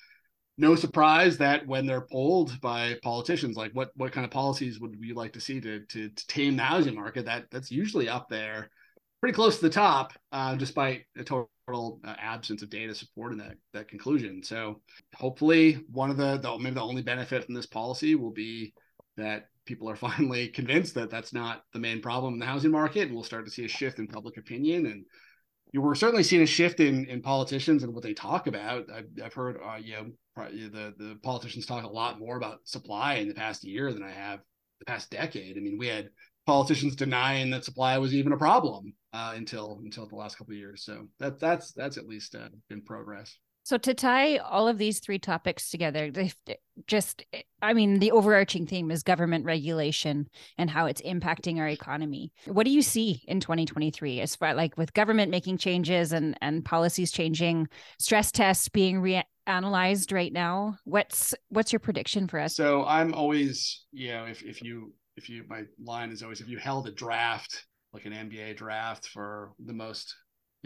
no 0.58 0.74
surprise 0.74 1.38
that 1.38 1.66
when 1.66 1.86
they're 1.86 2.06
polled 2.10 2.60
by 2.60 2.96
politicians, 3.02 3.56
like 3.56 3.72
what 3.72 3.90
what 3.96 4.12
kind 4.12 4.24
of 4.24 4.30
policies 4.30 4.80
would 4.80 4.98
we 4.98 5.12
like 5.12 5.32
to 5.34 5.40
see 5.40 5.60
to 5.60 5.80
to, 5.86 6.08
to 6.08 6.26
tame 6.26 6.56
the 6.56 6.62
housing 6.62 6.94
market, 6.94 7.26
that 7.26 7.46
that's 7.50 7.70
usually 7.70 8.08
up 8.08 8.28
there, 8.28 8.70
pretty 9.20 9.34
close 9.34 9.56
to 9.56 9.62
the 9.62 9.70
top, 9.70 10.12
uh, 10.32 10.54
despite 10.54 11.04
a 11.18 11.24
total 11.24 11.50
uh, 11.68 12.14
absence 12.18 12.62
of 12.62 12.70
data 12.70 12.94
supporting 12.94 13.38
that 13.38 13.56
that 13.74 13.88
conclusion. 13.88 14.42
So 14.42 14.80
hopefully, 15.14 15.84
one 15.90 16.10
of 16.10 16.16
the, 16.16 16.38
the 16.38 16.58
maybe 16.58 16.74
the 16.74 16.80
only 16.80 17.02
benefit 17.02 17.44
from 17.44 17.54
this 17.54 17.66
policy 17.66 18.14
will 18.14 18.32
be 18.32 18.72
that 19.16 19.48
people 19.66 19.90
are 19.90 19.96
finally 20.08 20.48
convinced 20.48 20.94
that 20.94 21.10
that's 21.10 21.34
not 21.34 21.64
the 21.74 21.78
main 21.78 22.00
problem 22.00 22.34
in 22.34 22.40
the 22.40 22.46
housing 22.46 22.70
market, 22.70 23.02
and 23.02 23.14
we'll 23.14 23.24
start 23.24 23.44
to 23.44 23.50
see 23.50 23.64
a 23.66 23.68
shift 23.68 23.98
in 23.98 24.06
public 24.06 24.38
opinion 24.38 24.86
and 24.86 25.04
you 25.72 25.80
were 25.80 25.94
certainly 25.94 26.22
seeing 26.22 26.42
a 26.42 26.46
shift 26.46 26.80
in 26.80 27.06
in 27.06 27.22
politicians 27.22 27.82
and 27.82 27.92
what 27.92 28.02
they 28.02 28.14
talk 28.14 28.46
about. 28.46 28.90
I've, 28.90 29.08
I've 29.22 29.34
heard, 29.34 29.58
uh, 29.64 29.76
you 29.76 29.94
know, 29.94 30.10
the 30.36 30.94
the 30.96 31.18
politicians 31.22 31.66
talk 31.66 31.84
a 31.84 31.88
lot 31.88 32.18
more 32.18 32.36
about 32.36 32.60
supply 32.64 33.14
in 33.14 33.28
the 33.28 33.34
past 33.34 33.64
year 33.64 33.92
than 33.92 34.02
I 34.02 34.10
have 34.10 34.40
the 34.78 34.84
past 34.84 35.10
decade. 35.10 35.56
I 35.56 35.60
mean, 35.60 35.78
we 35.78 35.86
had 35.88 36.10
politicians 36.46 36.94
denying 36.94 37.50
that 37.50 37.64
supply 37.64 37.98
was 37.98 38.14
even 38.14 38.32
a 38.32 38.38
problem 38.38 38.94
uh, 39.12 39.32
until 39.36 39.80
until 39.84 40.06
the 40.06 40.16
last 40.16 40.38
couple 40.38 40.52
of 40.52 40.58
years. 40.58 40.84
So 40.84 41.08
that 41.18 41.40
that's 41.40 41.72
that's 41.72 41.96
at 41.96 42.08
least 42.08 42.34
uh, 42.34 42.48
been 42.68 42.82
progress. 42.82 43.36
So 43.66 43.76
to 43.78 43.94
tie 43.94 44.36
all 44.36 44.68
of 44.68 44.78
these 44.78 45.00
three 45.00 45.18
topics 45.18 45.70
together, 45.70 46.12
just 46.86 47.24
eh, 47.32 47.42
I 47.60 47.72
mean 47.72 47.98
the 47.98 48.12
overarching 48.12 48.64
theme 48.64 48.92
is 48.92 49.02
government 49.02 49.44
regulation 49.44 50.28
and 50.56 50.70
how 50.70 50.86
it's 50.86 51.02
impacting 51.02 51.58
our 51.58 51.66
economy. 51.66 52.30
What 52.44 52.64
do 52.64 52.70
you 52.70 52.80
see 52.80 53.24
in 53.26 53.40
2023 53.40 54.20
as 54.20 54.36
far 54.36 54.54
like 54.54 54.78
with 54.78 54.94
government 54.94 55.32
making 55.32 55.58
changes 55.58 56.12
and 56.12 56.38
and 56.40 56.64
policies 56.64 57.10
changing, 57.10 57.66
stress 57.98 58.30
tests 58.30 58.68
being 58.68 59.00
reanalyzed 59.00 60.12
right 60.12 60.32
now? 60.32 60.78
What's 60.84 61.34
what's 61.48 61.72
your 61.72 61.80
prediction 61.80 62.28
for 62.28 62.38
us? 62.38 62.54
So 62.54 62.84
I'm 62.84 63.14
always, 63.14 63.84
you 63.90 64.12
know, 64.12 64.26
if 64.26 64.44
if 64.44 64.62
you 64.62 64.92
if 65.16 65.28
you 65.28 65.42
my 65.48 65.62
line 65.82 66.12
is 66.12 66.22
always 66.22 66.40
if 66.40 66.48
you 66.48 66.58
held 66.58 66.86
a 66.86 66.92
draft 66.92 67.66
like 67.92 68.04
an 68.04 68.12
NBA 68.12 68.56
draft 68.58 69.08
for 69.08 69.54
the 69.58 69.72
most 69.72 70.14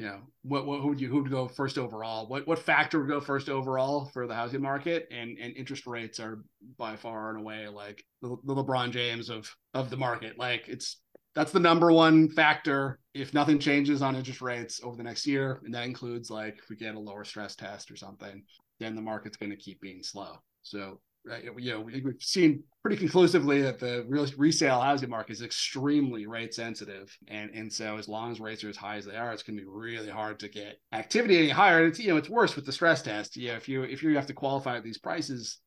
you 0.00 0.06
know 0.06 0.20
what, 0.44 0.64
what 0.64 0.80
who 0.80 0.88
would 0.88 1.00
you 1.00 1.08
who 1.08 1.20
would 1.20 1.30
go 1.30 1.46
first 1.46 1.76
overall? 1.76 2.26
What 2.26 2.46
what 2.46 2.58
factor 2.58 3.00
would 3.00 3.08
go 3.10 3.20
first 3.20 3.50
overall 3.50 4.06
for 4.06 4.26
the 4.26 4.34
housing 4.34 4.62
market? 4.62 5.06
And 5.10 5.36
and 5.38 5.54
interest 5.54 5.86
rates 5.86 6.18
are 6.18 6.42
by 6.78 6.96
far 6.96 7.28
and 7.28 7.40
away 7.40 7.68
like 7.68 8.02
the, 8.22 8.34
the 8.44 8.54
lebron 8.54 8.92
james 8.92 9.28
of 9.28 9.54
of 9.74 9.90
the 9.90 9.98
market. 9.98 10.38
Like 10.38 10.68
it's 10.68 11.02
that's 11.34 11.52
the 11.52 11.60
number 11.60 11.92
one 11.92 12.30
factor. 12.30 12.98
If 13.12 13.34
nothing 13.34 13.58
changes 13.58 14.00
on 14.00 14.16
interest 14.16 14.40
rates 14.40 14.80
over 14.82 14.96
the 14.96 15.02
next 15.02 15.26
year 15.26 15.60
and 15.66 15.74
that 15.74 15.84
includes 15.84 16.30
like 16.30 16.56
if 16.56 16.70
we 16.70 16.76
get 16.76 16.94
a 16.94 16.98
lower 16.98 17.24
stress 17.24 17.54
test 17.54 17.90
or 17.90 17.96
something 17.96 18.42
then 18.78 18.94
the 18.96 19.02
market's 19.02 19.36
going 19.36 19.50
to 19.50 19.56
keep 19.56 19.78
being 19.82 20.02
slow. 20.02 20.36
So 20.62 21.00
you 21.24 21.72
know, 21.72 21.80
we've 21.80 22.14
seen 22.20 22.62
pretty 22.83 22.96
conclusively 22.96 23.61
that 23.62 23.78
the 23.78 24.04
real 24.09 24.26
resale 24.38 24.80
housing 24.80 25.11
market 25.11 25.33
is 25.33 25.42
extremely 25.42 26.26
rate 26.26 26.54
sensitive, 26.54 27.14
and 27.28 27.50
and 27.50 27.72
so 27.72 27.98
as 27.98 28.09
long 28.09 28.33
as 28.33 28.40
rates 28.40 28.64
are 28.64 28.70
as 28.70 28.76
high 28.76 28.96
as 28.96 29.04
they 29.04 29.16
are, 29.16 29.33
it's 29.33 29.42
going 29.42 29.56
to 29.56 29.62
be 29.62 29.68
really 29.68 30.09
hard 30.09 30.40
to 30.40 30.48
get 30.48 30.80
activity 30.92 31.38
any 31.38 31.50
higher. 31.50 31.78
And 31.78 31.88
it's 31.88 31.98
you 31.98 32.09
know 32.09 32.16
it's 32.16 32.28
worse 32.30 32.56
with 32.56 32.66
the 32.66 32.72
stress 32.72 33.02
test. 33.02 33.37
Yeah, 33.37 33.56
if 33.56 33.68
you 33.68 33.83
if 33.83 34.02
you 34.02 34.16
have 34.16 34.26
to 34.26 34.35
qualify 34.35 34.76
at 34.76 34.85
these 34.85 34.98
prices 34.98 35.59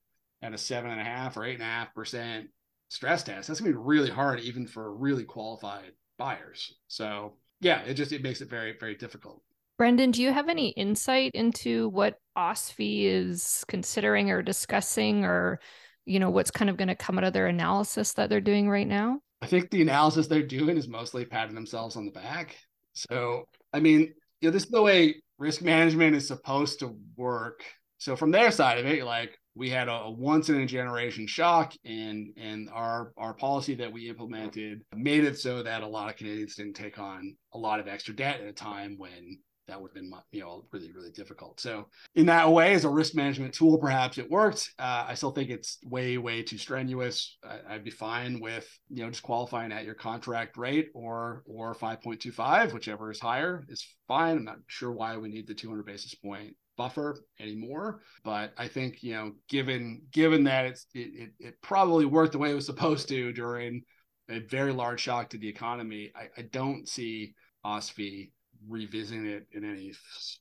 at 0.42 0.54
a 0.54 0.58
seven 0.58 0.92
and 0.92 1.00
a 1.00 1.06
half 1.06 1.38
or 1.38 1.46
eight 1.46 1.56
and 1.56 1.64
a 1.64 1.66
half 1.66 1.94
percent 1.94 2.48
stress 2.90 3.24
test, 3.24 3.48
that's 3.48 3.60
gonna 3.60 3.72
be 3.72 3.78
really 3.78 4.10
hard 4.10 4.40
even 4.40 4.68
for 4.68 4.96
really 4.96 5.24
qualified 5.24 5.92
buyers. 6.18 6.74
So 6.88 7.38
yeah, 7.62 7.82
it 7.84 7.94
just 7.94 8.12
it 8.12 8.24
makes 8.24 8.42
it 8.42 8.50
very 8.50 8.76
very 8.80 8.96
difficult. 8.96 9.44
Brendon, 9.78 10.12
do 10.12 10.22
you 10.22 10.32
have 10.32 10.50
any 10.50 10.70
insight 10.70 11.32
into 11.34 11.90
what 11.90 12.20
OSFI 12.38 13.04
is 13.06 13.66
considering 13.68 14.30
or 14.30 14.42
discussing, 14.42 15.26
or 15.26 15.60
you 16.06 16.20
know 16.20 16.30
what's 16.30 16.52
kind 16.52 16.70
of 16.70 16.78
going 16.78 16.90
to 16.90 16.96
come 16.96 17.18
out 17.18 17.24
of 17.24 17.34
their 17.34 17.48
analysis 17.48 18.14
that 18.14 18.30
they're 18.30 18.42
doing 18.42 18.70
right 18.70 18.88
now? 18.88 19.20
I 19.42 19.48
think 19.48 19.70
the 19.70 19.82
analysis 19.82 20.28
they're 20.28 20.42
doing 20.42 20.78
is 20.78 20.88
mostly 20.88 21.26
patting 21.26 21.56
themselves 21.56 21.96
on 21.96 22.06
the 22.06 22.12
back. 22.12 22.56
So, 22.94 23.48
I 23.74 23.80
mean, 23.80 24.14
you 24.42 24.50
know, 24.50 24.52
this 24.52 24.64
is 24.64 24.70
the 24.70 24.82
way 24.82 25.16
risk 25.38 25.62
management 25.62 26.16
is 26.16 26.28
supposed 26.28 26.80
to 26.80 26.96
work. 27.18 27.64
So, 27.98 28.16
from 28.16 28.32
their 28.32 28.52
side 28.52 28.78
of 28.78 28.86
it, 28.86 29.04
like 29.04 29.38
we 29.56 29.70
had 29.70 29.88
a, 29.88 30.10
once 30.10 30.50
in 30.50 30.62
a 30.62 30.66
generation 30.66 31.28
shock 31.28 31.74
and 31.86 32.30
and 32.38 32.70
our 32.72 33.12
our 33.18 33.34
policy 33.34 33.76
that 33.76 33.92
we 33.92 34.10
implemented 34.10 34.84
made 34.96 35.24
it 35.24 35.40
so 35.40 35.64
that 35.64 35.84
a 35.84 35.88
lot 35.88 36.10
of 36.10 36.16
Canadians 36.16 36.56
didn't 36.56 36.74
take 36.74 37.00
on 37.00 37.36
a 37.54 37.58
lot 37.58 37.80
of 37.80 37.88
extra 37.88 38.16
debt 38.16 38.42
at 38.42 38.48
a 38.48 38.54
time 38.54 38.96
when 38.98 39.40
that 39.68 39.82
would 39.82 39.90
have 39.90 39.96
been 39.96 40.12
you 40.32 40.42
know 40.42 40.66
really 40.72 40.92
really 40.92 41.12
difficult. 41.12 41.60
So 41.60 41.88
in 42.16 42.26
that 42.28 42.52
way 42.52 42.74
as 42.74 42.86
a 42.86 42.90
risk 42.90 43.16
management 43.16 43.54
tool 43.54 43.78
perhaps 43.78 44.18
it 44.18 44.30
worked. 44.30 44.72
Uh, 44.80 45.06
i 45.08 45.14
still 45.14 45.32
think 45.32 45.50
it's 45.50 45.78
way 45.86 46.18
way 46.18 46.44
too 46.44 46.58
strenuous. 46.58 47.38
I, 47.44 47.74
would 47.74 47.84
be 47.84 47.92
fine 47.92 48.40
with 48.40 48.68
you 48.90 49.04
know 49.04 49.10
just 49.10 49.24
qualifying 49.24 49.72
at 49.72 49.86
your 49.86 49.96
contract 49.96 50.58
rate 50.58 50.90
or 50.94 51.44
or 51.46 51.76
5.25 51.76 52.74
whichever 52.74 53.12
is 53.12 53.20
higher 53.20 53.66
is 53.70 53.86
fine. 54.08 54.38
I'm 54.38 54.46
not 54.46 54.58
sure 54.68 54.92
why 54.92 55.18
we 55.18 55.30
need 55.30 55.48
the 55.48 55.56
200 55.56 55.86
basis 55.86 56.16
point 56.16 56.56
buffer 56.76 57.16
anymore 57.40 58.02
but 58.24 58.52
i 58.58 58.68
think 58.68 59.04
you 59.04 59.14
know 59.14 59.32
given 59.48 60.02
given 60.12 60.44
that 60.44 60.66
it's 60.66 60.88
it, 60.96 61.12
it, 61.14 61.30
it 61.40 61.62
probably 61.62 62.04
worked 62.04 62.32
the 62.32 62.38
way 62.40 62.50
it 62.50 62.56
was 62.56 62.66
supposed 62.66 63.08
to 63.08 63.32
during 63.32 63.84
a 64.32 64.40
very 64.40 64.74
large 64.74 65.00
shock 65.00 65.30
to 65.30 65.38
the 65.38 65.48
economy 65.48 66.12
i, 66.16 66.30
I 66.36 66.42
don't 66.52 66.90
see 66.90 67.36
OSFI 67.66 68.32
revisiting 68.68 69.26
it 69.26 69.48
in 69.52 69.64
any 69.64 69.94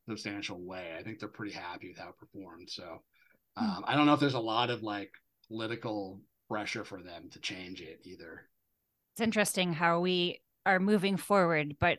substantial 0.07 0.61
way. 0.61 0.95
I 0.99 1.03
think 1.03 1.19
they're 1.19 1.29
pretty 1.29 1.55
happy 1.55 1.89
with 1.89 1.99
how 1.99 2.11
it 2.11 2.19
performed. 2.19 2.71
So 2.71 3.03
hmm. 3.57 3.65
um, 3.65 3.85
I 3.87 3.95
don't 3.95 4.07
know 4.07 4.15
if 4.15 4.21
there's 4.21 4.35
a 4.35 4.41
lot 4.41 4.71
of 4.71 4.83
like 4.83 5.11
political 5.49 6.21
pressure 6.49 6.85
for 6.85 7.03
them 7.03 7.29
to 7.33 7.41
change 7.41 7.81
it 7.81 8.01
either. 8.05 8.43
It's 9.13 9.21
interesting 9.21 9.73
how 9.73 10.01
we 10.01 10.41
are 10.65 10.81
moving 10.81 11.17
forward, 11.17 11.77
but 11.79 11.99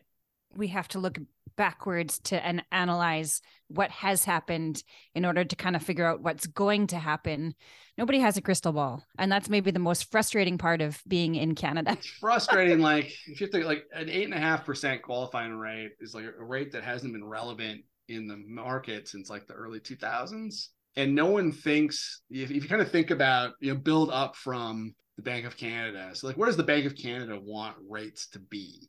we 0.54 0.68
have 0.68 0.88
to 0.88 0.98
look 0.98 1.18
backwards 1.56 2.18
to 2.20 2.44
and 2.44 2.62
analyze 2.72 3.40
what 3.68 3.90
has 3.90 4.24
happened 4.24 4.82
in 5.14 5.24
order 5.24 5.44
to 5.44 5.56
kind 5.56 5.76
of 5.76 5.82
figure 5.82 6.06
out 6.06 6.20
what's 6.20 6.46
going 6.46 6.86
to 6.88 6.98
happen. 6.98 7.54
Nobody 7.96 8.20
has 8.20 8.36
a 8.36 8.42
crystal 8.42 8.72
ball, 8.72 9.04
and 9.18 9.30
that's 9.30 9.48
maybe 9.48 9.70
the 9.70 9.78
most 9.78 10.10
frustrating 10.10 10.58
part 10.58 10.80
of 10.80 11.00
being 11.06 11.34
in 11.34 11.54
Canada. 11.54 11.96
Frustrating. 12.20 12.80
like 12.80 13.12
if 13.26 13.40
you 13.40 13.46
think 13.46 13.64
like 13.64 13.84
an 13.92 14.08
eight 14.08 14.24
and 14.24 14.34
a 14.34 14.38
half 14.38 14.64
percent 14.64 15.02
qualifying 15.02 15.54
rate 15.54 15.92
is 16.00 16.14
like 16.14 16.24
a 16.24 16.44
rate 16.44 16.72
that 16.72 16.84
hasn't 16.84 17.12
been 17.12 17.24
relevant 17.24 17.82
in 18.08 18.26
the 18.26 18.36
market 18.46 19.08
since 19.08 19.30
like 19.30 19.46
the 19.46 19.54
early 19.54 19.80
2000s 19.80 20.68
and 20.96 21.14
no 21.14 21.26
one 21.26 21.52
thinks 21.52 22.22
if, 22.30 22.50
if 22.50 22.62
you 22.62 22.68
kind 22.68 22.82
of 22.82 22.90
think 22.90 23.10
about 23.10 23.52
you 23.60 23.72
know 23.72 23.78
build 23.78 24.10
up 24.10 24.36
from 24.36 24.94
the 25.16 25.22
bank 25.22 25.46
of 25.46 25.56
canada 25.56 26.10
so 26.12 26.26
like 26.26 26.36
where 26.36 26.46
does 26.46 26.56
the 26.56 26.62
bank 26.62 26.84
of 26.86 26.94
canada 26.96 27.38
want 27.42 27.76
rates 27.88 28.28
to 28.28 28.38
be 28.38 28.88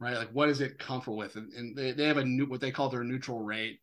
right? 0.00 0.16
Like 0.16 0.30
what 0.32 0.48
is 0.48 0.60
it 0.60 0.78
comfortable 0.78 1.18
with? 1.18 1.36
And, 1.36 1.52
and 1.52 1.76
they, 1.76 1.92
they 1.92 2.06
have 2.06 2.16
a 2.16 2.24
new 2.24 2.46
what 2.46 2.60
they 2.60 2.72
call 2.72 2.88
their 2.88 3.04
neutral 3.04 3.40
rate. 3.40 3.78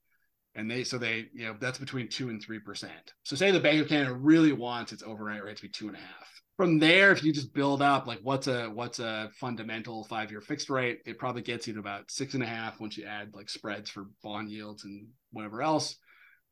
And 0.56 0.70
they 0.72 0.84
so 0.84 0.98
they, 0.98 1.28
you 1.34 1.46
know, 1.46 1.56
that's 1.60 1.78
between 1.78 2.10
two 2.10 2.30
and 2.30 2.42
three 2.42 2.60
percent. 2.60 3.14
So 3.24 3.36
say 3.36 3.52
the 3.52 3.60
Bank 3.60 3.80
of 3.80 3.88
Canada 3.88 4.14
really 4.14 4.54
wants 4.54 4.92
its 4.92 5.04
overnight 5.04 5.44
rate 5.44 5.58
to 5.58 5.62
be 5.62 5.70
two 5.70 5.88
and 5.88 5.96
a 5.96 6.00
half. 6.00 6.42
From 6.58 6.80
there, 6.80 7.12
if 7.12 7.24
you 7.24 7.32
just 7.32 7.54
build 7.54 7.84
up 7.84 8.08
like 8.08 8.22
what's 8.24 8.48
a 8.48 8.66
what's 8.66 8.98
a 8.98 9.30
fundamental 9.40 10.04
five-year 10.06 10.42
fixed 10.42 10.72
rate, 10.72 11.02
it 11.06 11.20
probably 11.20 11.44
gets 11.44 11.68
you 11.68 11.76
to 11.76 11.80
about 11.80 12.10
six 12.10 12.34
and 12.34 12.42
a 12.42 12.48
half 12.48 12.80
once 12.80 12.98
you 12.98 13.06
add 13.06 13.36
like 13.36 13.48
spreads 13.48 13.92
for 13.92 14.06
bond 14.24 14.50
yields 14.50 14.84
and 14.84 15.10
whatever 15.32 15.62
else, 15.62 15.98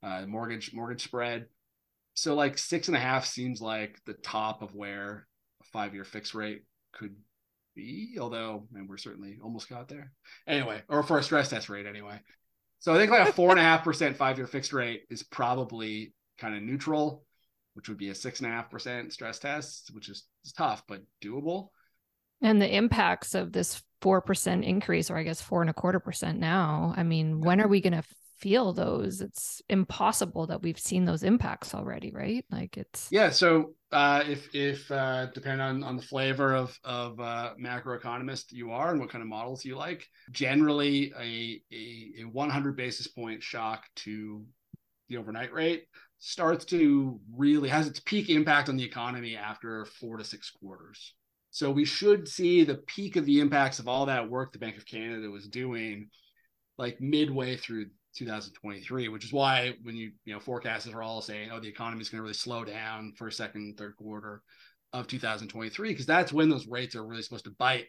uh, 0.04 0.24
mortgage 0.28 0.72
mortgage 0.72 1.04
spread. 1.04 1.48
So 2.14 2.36
like 2.36 2.60
six 2.60 2.88
and 2.88 2.96
a 2.96 3.00
half 3.00 3.26
seems 3.26 3.60
like 3.60 3.98
the 4.06 4.14
top 4.14 4.62
of 4.62 4.76
where 4.76 5.26
a 5.64 5.66
five-year 5.74 6.04
fixed 6.04 6.36
rate 6.36 6.62
could 6.94 7.16
be, 7.76 8.18
although 8.20 8.68
and 8.74 8.90
we're 8.90 8.98
certainly 8.98 9.38
almost 9.44 9.70
got 9.70 9.88
there. 9.88 10.12
Anyway, 10.48 10.82
or 10.88 11.04
for 11.04 11.18
a 11.18 11.24
stress 11.24 11.50
test 11.50 11.70
rate 11.70 11.86
anyway. 11.86 12.20
So 12.80 12.94
I 12.94 12.98
think 12.98 13.12
like 13.12 13.28
a 13.28 13.34
four 13.34 13.52
and 13.52 13.60
a 13.60 13.64
half 13.64 13.84
percent 13.84 14.18
five 14.18 14.38
year 14.38 14.48
fixed 14.48 14.74
rate 14.74 15.04
is 15.10 15.24
probably 15.24 16.14
kind 16.38 16.56
of 16.56 16.64
neutral, 16.64 17.24
which 17.74 17.90
would 17.90 17.98
be 17.98 18.10
a 18.10 18.16
six 18.16 18.40
and 18.40 18.48
a 18.48 18.52
half 18.52 18.70
percent 18.70 19.14
stress 19.14 19.40
test, 19.40 19.92
which 19.94 20.10
is, 20.10 20.26
is 20.46 20.54
tough 20.54 20.84
but 20.88 21.02
doable. 21.24 21.70
And 22.42 22.62
the 22.62 22.76
impacts 22.76 23.34
of 23.34 23.52
this 23.52 23.82
four 24.02 24.22
percent 24.22 24.64
increase, 24.64 25.10
or 25.10 25.18
I 25.18 25.24
guess 25.24 25.42
four 25.42 25.62
and 25.62 25.70
a 25.70 25.74
quarter 25.74 26.00
percent 26.00 26.40
now. 26.40 26.94
I 26.96 27.04
mean, 27.04 27.42
when 27.42 27.62
are 27.62 27.68
we 27.68 27.82
going 27.82 27.94
to 27.94 28.04
feel 28.46 28.74
those? 28.74 29.22
It's 29.22 29.60
impossible 29.70 30.46
that 30.48 30.62
we've 30.62 30.78
seen 30.78 31.04
those 31.04 31.24
impacts 31.24 31.74
already, 31.74 32.12
right? 32.12 32.46
Like 32.52 32.78
it's 32.78 33.08
yeah. 33.10 33.32
So 33.32 33.74
uh, 33.92 34.24
if 34.28 34.54
if 34.54 34.92
uh, 34.92 35.32
depending 35.34 35.62
on 35.62 35.84
on 35.84 35.98
the 35.98 36.04
flavor 36.04 36.54
of 36.54 36.78
of 36.84 37.20
uh, 37.20 37.56
macroeconomist 37.60 38.52
you 38.52 38.70
are 38.70 38.92
and 38.92 39.00
what 39.00 39.10
kind 39.10 39.24
of 39.24 39.28
models 39.28 39.66
you 39.66 39.76
like, 39.76 40.08
generally 40.30 41.12
a, 41.20 41.60
a, 41.74 42.22
a 42.22 42.24
100 42.26 42.78
basis 42.78 43.08
point 43.08 43.42
shock 43.42 43.84
to 43.96 44.46
the 45.10 45.18
overnight 45.18 45.52
rate 45.52 45.86
starts 46.20 46.66
to 46.66 47.20
really 47.36 47.70
has 47.70 47.88
its 47.88 48.00
peak 48.02 48.30
impact 48.30 48.70
on 48.70 48.78
the 48.78 48.84
economy 48.84 49.36
after 49.36 49.86
four 49.86 50.18
to 50.18 50.24
six 50.24 50.52
quarters. 50.52 51.16
So 51.50 51.72
we 51.72 51.86
should 51.86 52.28
see 52.28 52.64
the 52.64 52.76
peak 52.76 53.16
of 53.16 53.26
the 53.26 53.40
impacts 53.40 53.80
of 53.80 53.88
all 53.88 54.06
that 54.06 54.30
work 54.30 54.54
the 54.54 54.60
Bank 54.60 54.78
of 54.78 54.86
Canada 54.86 55.32
was 55.32 55.48
doing 55.48 56.10
like 56.78 57.02
midway 57.02 57.56
through 57.56 57.88
2023, 58.16 59.10
which 59.10 59.26
is 59.26 59.34
why 59.34 59.74
when 59.84 59.96
you 59.96 60.12
you 60.26 60.34
know 60.34 60.40
forecasters 60.40 60.94
are 60.94 61.04
all 61.04 61.22
saying, 61.22 61.50
oh, 61.52 61.60
the 61.60 61.68
economy 61.68 62.02
is 62.02 62.10
going 62.10 62.20
to 62.20 62.24
really 62.24 62.34
slow 62.34 62.64
down 62.64 63.14
for 63.16 63.30
second, 63.30 63.78
third 63.78 63.96
quarter 63.96 64.42
of 64.94 65.08
2023, 65.08 65.90
because 65.90 66.06
that's 66.06 66.32
when 66.32 66.50
those 66.50 66.68
rates 66.68 66.96
are 66.96 67.06
really 67.06 67.22
supposed 67.22 67.46
to 67.46 67.52
bite. 67.52 67.88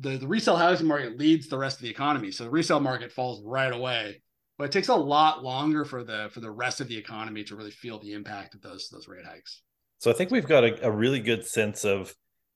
The 0.00 0.16
the 0.16 0.26
resale 0.26 0.56
housing 0.56 0.86
market 0.86 1.18
leads 1.18 1.48
the 1.48 1.58
rest 1.58 1.76
of 1.76 1.82
the 1.82 1.90
economy, 1.90 2.30
so 2.30 2.44
the 2.44 2.50
resale 2.50 2.80
market 2.80 3.12
falls 3.12 3.42
right 3.44 3.72
away. 3.72 4.22
But 4.58 4.64
it 4.64 4.72
takes 4.72 4.88
a 4.88 4.94
lot 4.94 5.44
longer 5.44 5.84
for 5.84 6.02
the 6.02 6.28
for 6.32 6.40
the 6.40 6.50
rest 6.50 6.80
of 6.80 6.88
the 6.88 6.96
economy 6.96 7.44
to 7.44 7.56
really 7.56 7.70
feel 7.70 7.98
the 7.98 8.12
impact 8.12 8.54
of 8.54 8.62
those 8.62 8.88
those 8.88 9.08
rate 9.08 9.24
hikes. 9.24 9.62
So 9.98 10.10
I 10.10 10.14
think 10.14 10.30
we've 10.30 10.46
got 10.46 10.64
a, 10.64 10.86
a 10.86 10.90
really 10.90 11.20
good 11.20 11.46
sense 11.46 11.84
of 11.84 12.14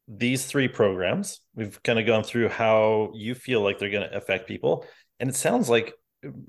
these 0.09 0.47
three 0.47 0.69
programs. 0.69 1.41
We've 1.55 1.81
kind 1.83 1.99
of 1.99 2.07
gone 2.07 2.25
through 2.25 2.49
how 2.49 3.13
you 3.15 3.35
feel 3.35 3.63
like 3.63 3.79
they're 3.79 3.91
going 3.91 4.09
to 4.09 4.17
affect 4.17 4.49
people. 4.49 4.85
And 5.21 5.31
it 5.31 5.37
sounds 5.37 5.69
like 5.69 5.95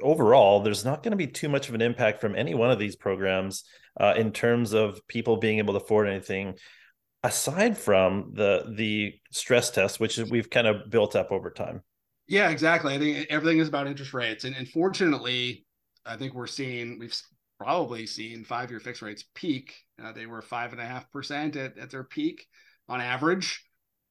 overall, 0.02 0.62
there's 0.62 0.86
not 0.86 1.04
going 1.04 1.12
to 1.12 1.18
be 1.18 1.28
too 1.28 1.50
much 1.50 1.70
of 1.70 1.76
an 1.76 1.82
impact 1.82 2.22
from 2.22 2.36
any 2.36 2.54
one 2.54 2.72
of 2.72 2.80
these 2.80 2.96
programs 2.96 3.64
uh, 4.00 4.14
in 4.16 4.32
terms 4.32 4.74
of 4.74 5.06
people 5.08 5.38
being 5.38 5.58
able 5.60 5.74
to 5.74 5.80
afford 5.80 6.08
anything 6.08 6.56
aside 7.24 7.78
from 7.78 8.32
the 8.34 8.74
the 8.76 9.14
stress 9.32 9.70
test, 9.70 10.00
which 10.00 10.18
we've 10.18 10.50
kind 10.50 10.68
of 10.68 10.90
built 10.90 11.16
up 11.16 11.32
over 11.32 11.52
time. 11.52 11.82
Yeah, 12.28 12.50
exactly. 12.50 12.94
I 12.94 13.00
think 13.00 13.28
everything 13.30 13.60
is 13.60 13.68
about 13.68 13.88
interest 13.88 14.14
rates, 14.14 14.44
and, 14.44 14.56
and 14.56 14.68
fortunately, 14.68 15.66
I 16.06 16.16
think 16.16 16.34
we're 16.34 16.48
seeing 16.48 17.00
we've 17.00 17.16
probably 17.60 18.08
seen 18.08 18.44
five 18.44 18.72
year 18.72 18.80
fixed 18.80 19.02
rates 19.02 19.26
peak. 19.36 19.76
Uh, 20.02 20.12
they 20.12 20.26
were 20.26 20.42
five 20.42 20.72
and 20.72 20.82
a 20.82 20.86
half 20.86 21.12
percent 21.12 21.56
at 21.56 21.78
at 21.78 21.92
their 21.92 22.04
peak 22.04 22.48
on 22.90 23.02
average. 23.02 23.64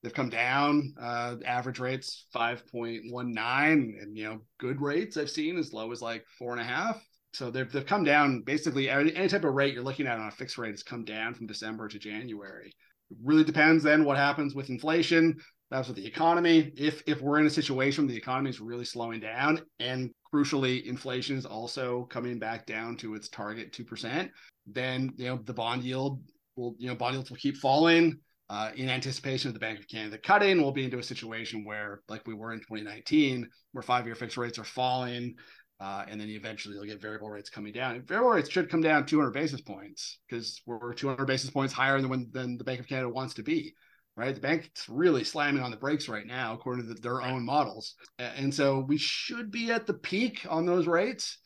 They've 0.02 0.14
come 0.14 0.30
down. 0.30 0.94
Uh, 1.00 1.36
average 1.44 1.78
rates 1.78 2.26
five 2.32 2.66
point 2.68 3.02
one 3.10 3.32
nine, 3.32 3.98
and 4.00 4.16
you 4.16 4.24
know 4.24 4.40
good 4.58 4.80
rates 4.80 5.16
I've 5.16 5.30
seen 5.30 5.58
as 5.58 5.72
low 5.72 5.92
as 5.92 6.00
like 6.00 6.24
four 6.38 6.52
and 6.52 6.60
a 6.60 6.64
half. 6.64 7.04
So 7.34 7.50
they've 7.50 7.70
they've 7.70 7.86
come 7.86 8.04
down 8.04 8.42
basically 8.42 8.88
any, 8.88 9.14
any 9.14 9.28
type 9.28 9.44
of 9.44 9.54
rate 9.54 9.74
you're 9.74 9.82
looking 9.82 10.06
at 10.06 10.18
on 10.18 10.28
a 10.28 10.32
fixed 10.32 10.58
rate 10.58 10.70
has 10.70 10.82
come 10.82 11.04
down 11.04 11.34
from 11.34 11.46
December 11.46 11.86
to 11.88 11.98
January. 11.98 12.72
It 13.10 13.16
really 13.22 13.44
depends 13.44 13.84
then 13.84 14.04
what 14.04 14.16
happens 14.16 14.54
with 14.54 14.70
inflation. 14.70 15.36
That's 15.70 15.86
with 15.86 15.98
the 15.98 16.06
economy. 16.06 16.72
If 16.76 17.02
if 17.06 17.20
we're 17.20 17.38
in 17.38 17.46
a 17.46 17.50
situation 17.50 18.04
where 18.04 18.12
the 18.12 18.18
economy 18.18 18.50
is 18.50 18.60
really 18.60 18.86
slowing 18.86 19.20
down, 19.20 19.60
and 19.78 20.10
crucially, 20.32 20.82
inflation 20.84 21.36
is 21.36 21.46
also 21.46 22.06
coming 22.10 22.38
back 22.38 22.66
down 22.66 22.96
to 22.98 23.14
its 23.14 23.28
target 23.28 23.72
two 23.72 23.84
percent, 23.84 24.30
then 24.66 25.12
you 25.16 25.26
know 25.26 25.40
the 25.44 25.52
bond 25.52 25.84
yield 25.84 26.22
will 26.56 26.74
you 26.78 26.88
know 26.88 26.94
bond 26.94 27.14
yields 27.14 27.30
will 27.30 27.36
keep 27.36 27.58
falling 27.58 28.18
uh, 28.50 28.72
in 28.76 28.90
anticipation 28.90 29.48
of 29.48 29.54
the 29.54 29.60
Bank 29.60 29.78
of 29.78 29.88
Canada 29.88 30.18
cutting, 30.18 30.60
we'll 30.60 30.72
be 30.72 30.84
into 30.84 30.98
a 30.98 31.02
situation 31.02 31.64
where, 31.64 32.02
like 32.08 32.26
we 32.26 32.34
were 32.34 32.52
in 32.52 32.58
2019, 32.58 33.48
where 33.72 33.82
five-year 33.82 34.16
fixed 34.16 34.36
rates 34.36 34.58
are 34.58 34.64
falling 34.64 35.36
Uh, 35.80 36.04
and 36.08 36.20
then 36.20 36.28
eventually 36.28 36.74
you'll 36.74 36.84
get 36.84 37.00
variable 37.00 37.30
rates 37.30 37.48
coming 37.48 37.72
down. 37.72 38.02
Variable 38.02 38.32
rates 38.32 38.50
should 38.50 38.68
come 38.68 38.82
down 38.82 39.06
200 39.06 39.30
basis 39.30 39.62
points 39.62 40.18
because 40.28 40.60
we're 40.66 40.92
200 40.92 41.24
basis 41.24 41.48
points 41.50 41.72
higher 41.72 41.98
than 42.00 42.10
when 42.10 42.28
than 42.32 42.58
the 42.58 42.64
Bank 42.64 42.80
of 42.80 42.86
Canada 42.86 43.08
wants 43.08 43.34
to 43.34 43.42
be. 43.42 43.72
Right, 44.16 44.34
the 44.34 44.40
bank's 44.40 44.86
really 44.88 45.24
slamming 45.24 45.62
on 45.62 45.70
the 45.70 45.78
brakes 45.78 46.08
right 46.08 46.26
now, 46.26 46.52
according 46.52 46.86
to 46.86 46.94
the, 46.94 47.00
their 47.00 47.22
own 47.22 47.42
models, 47.46 47.94
and 48.18 48.52
so 48.52 48.80
we 48.86 48.98
should 48.98 49.50
be 49.50 49.70
at 49.70 49.86
the 49.86 49.94
peak 49.94 50.44
on 50.50 50.66
those 50.66 50.86
rates. 50.86 51.38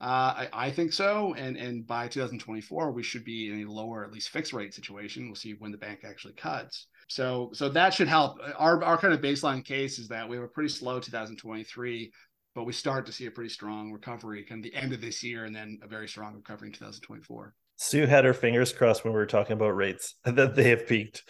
Uh, 0.00 0.46
I, 0.46 0.48
I, 0.52 0.70
think 0.70 0.92
so, 0.92 1.34
and 1.34 1.56
and 1.56 1.84
by 1.84 2.06
2024 2.06 2.92
we 2.92 3.02
should 3.02 3.24
be 3.24 3.50
in 3.50 3.66
a 3.66 3.70
lower, 3.70 4.04
at 4.04 4.12
least 4.12 4.28
fixed 4.28 4.52
rate 4.52 4.72
situation. 4.72 5.26
We'll 5.26 5.34
see 5.34 5.54
when 5.58 5.72
the 5.72 5.78
bank 5.78 6.00
actually 6.04 6.34
cuts. 6.34 6.86
So 7.08 7.50
so 7.52 7.68
that 7.70 7.94
should 7.94 8.06
help. 8.06 8.38
Our 8.56 8.82
our 8.84 8.96
kind 8.96 9.12
of 9.12 9.20
baseline 9.20 9.64
case 9.64 9.98
is 9.98 10.06
that 10.08 10.28
we 10.28 10.36
have 10.36 10.44
a 10.44 10.48
pretty 10.48 10.68
slow 10.68 11.00
2023 11.00 12.12
but 12.58 12.64
we 12.64 12.72
start 12.72 13.06
to 13.06 13.12
see 13.12 13.26
a 13.26 13.30
pretty 13.30 13.48
strong 13.48 13.92
recovery 13.92 14.42
kind 14.42 14.64
of 14.64 14.68
the 14.68 14.76
end 14.76 14.92
of 14.92 15.00
this 15.00 15.22
year 15.22 15.44
and 15.44 15.54
then 15.54 15.78
a 15.80 15.86
very 15.86 16.08
strong 16.08 16.34
recovery 16.34 16.66
in 16.66 16.72
2024. 16.72 17.54
Sue 17.76 18.04
had 18.06 18.24
her 18.24 18.34
fingers 18.34 18.72
crossed 18.72 19.04
when 19.04 19.12
we 19.12 19.18
were 19.18 19.26
talking 19.26 19.52
about 19.52 19.76
rates 19.76 20.16
that 20.24 20.56
they 20.56 20.68
have 20.70 20.84
peaked. 20.88 21.22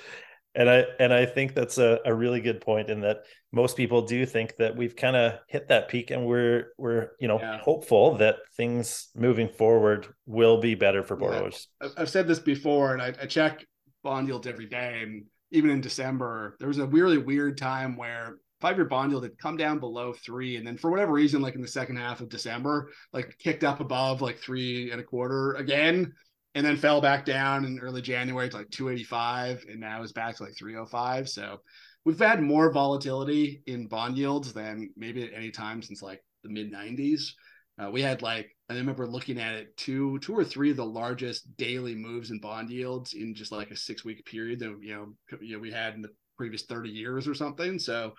And 0.58 0.68
I 0.68 0.84
and 0.98 1.14
I 1.14 1.24
think 1.24 1.54
that's 1.54 1.78
a, 1.78 2.00
a 2.04 2.12
really 2.12 2.40
good 2.40 2.60
point 2.60 2.90
in 2.90 3.00
that 3.02 3.18
most 3.52 3.76
people 3.76 4.02
do 4.02 4.26
think 4.26 4.56
that 4.56 4.76
we've 4.76 4.96
kind 4.96 5.14
of 5.14 5.34
hit 5.46 5.68
that 5.68 5.88
peak 5.88 6.10
and 6.10 6.26
we're 6.26 6.72
we're 6.76 7.12
you 7.20 7.28
know 7.28 7.38
yeah. 7.38 7.58
hopeful 7.58 8.16
that 8.16 8.38
things 8.56 9.08
moving 9.14 9.48
forward 9.48 10.08
will 10.26 10.60
be 10.60 10.74
better 10.74 11.04
for 11.04 11.14
borrowers. 11.14 11.68
Yeah. 11.80 11.90
I've 11.96 12.10
said 12.10 12.26
this 12.26 12.40
before 12.40 12.92
and 12.92 13.00
I, 13.00 13.14
I 13.22 13.26
check 13.26 13.64
bond 14.02 14.26
yields 14.26 14.48
every 14.48 14.66
day 14.66 15.00
and 15.04 15.24
even 15.52 15.70
in 15.70 15.80
December, 15.80 16.56
there 16.58 16.68
was 16.68 16.78
a 16.78 16.86
really 16.86 17.18
weird 17.18 17.56
time 17.56 17.96
where 17.96 18.38
five 18.60 18.76
year 18.76 18.84
bond 18.84 19.12
yield 19.12 19.22
had 19.22 19.38
come 19.38 19.56
down 19.56 19.78
below 19.78 20.12
three. 20.12 20.56
And 20.56 20.66
then 20.66 20.76
for 20.76 20.90
whatever 20.90 21.12
reason, 21.12 21.40
like 21.40 21.54
in 21.54 21.62
the 21.62 21.68
second 21.68 21.96
half 21.96 22.20
of 22.20 22.28
December, 22.28 22.90
like 23.12 23.36
kicked 23.38 23.64
up 23.64 23.80
above 23.80 24.20
like 24.20 24.38
three 24.38 24.90
and 24.90 25.00
a 25.00 25.04
quarter 25.04 25.54
again, 25.54 26.12
and 26.54 26.64
then 26.64 26.76
fell 26.76 27.00
back 27.00 27.24
down 27.24 27.64
in 27.64 27.78
early 27.80 28.02
January 28.02 28.48
to 28.48 28.56
like 28.56 28.70
285. 28.70 29.64
And 29.68 29.80
now 29.80 30.02
is 30.02 30.12
back 30.12 30.36
to 30.36 30.44
like 30.44 30.56
305. 30.56 31.28
So 31.28 31.60
we've 32.04 32.18
had 32.18 32.42
more 32.42 32.72
volatility 32.72 33.62
in 33.66 33.86
bond 33.86 34.16
yields 34.16 34.52
than 34.52 34.90
maybe 34.96 35.22
at 35.24 35.34
any 35.34 35.50
time 35.50 35.82
since 35.82 36.02
like 36.02 36.22
the 36.42 36.50
mid 36.50 36.72
90s. 36.72 37.32
Uh, 37.80 37.90
we 37.90 38.02
had 38.02 38.22
like 38.22 38.50
I 38.68 38.74
remember 38.74 39.06
looking 39.06 39.38
at 39.38 39.54
it 39.54 39.76
two 39.76 40.18
two 40.18 40.36
or 40.36 40.44
three 40.44 40.70
of 40.70 40.76
the 40.76 40.84
largest 40.84 41.56
daily 41.56 41.94
moves 41.94 42.30
in 42.30 42.40
bond 42.40 42.70
yields 42.70 43.14
in 43.14 43.34
just 43.34 43.52
like 43.52 43.70
a 43.70 43.76
six 43.76 44.04
week 44.04 44.24
period 44.24 44.58
that 44.60 44.76
you 44.80 44.94
know 44.94 45.38
you 45.40 45.54
know 45.54 45.60
we 45.60 45.70
had 45.70 45.94
in 45.94 46.02
the 46.02 46.10
previous 46.36 46.64
30 46.64 46.90
years 46.90 47.28
or 47.28 47.34
something. 47.34 47.78
So 47.78 48.14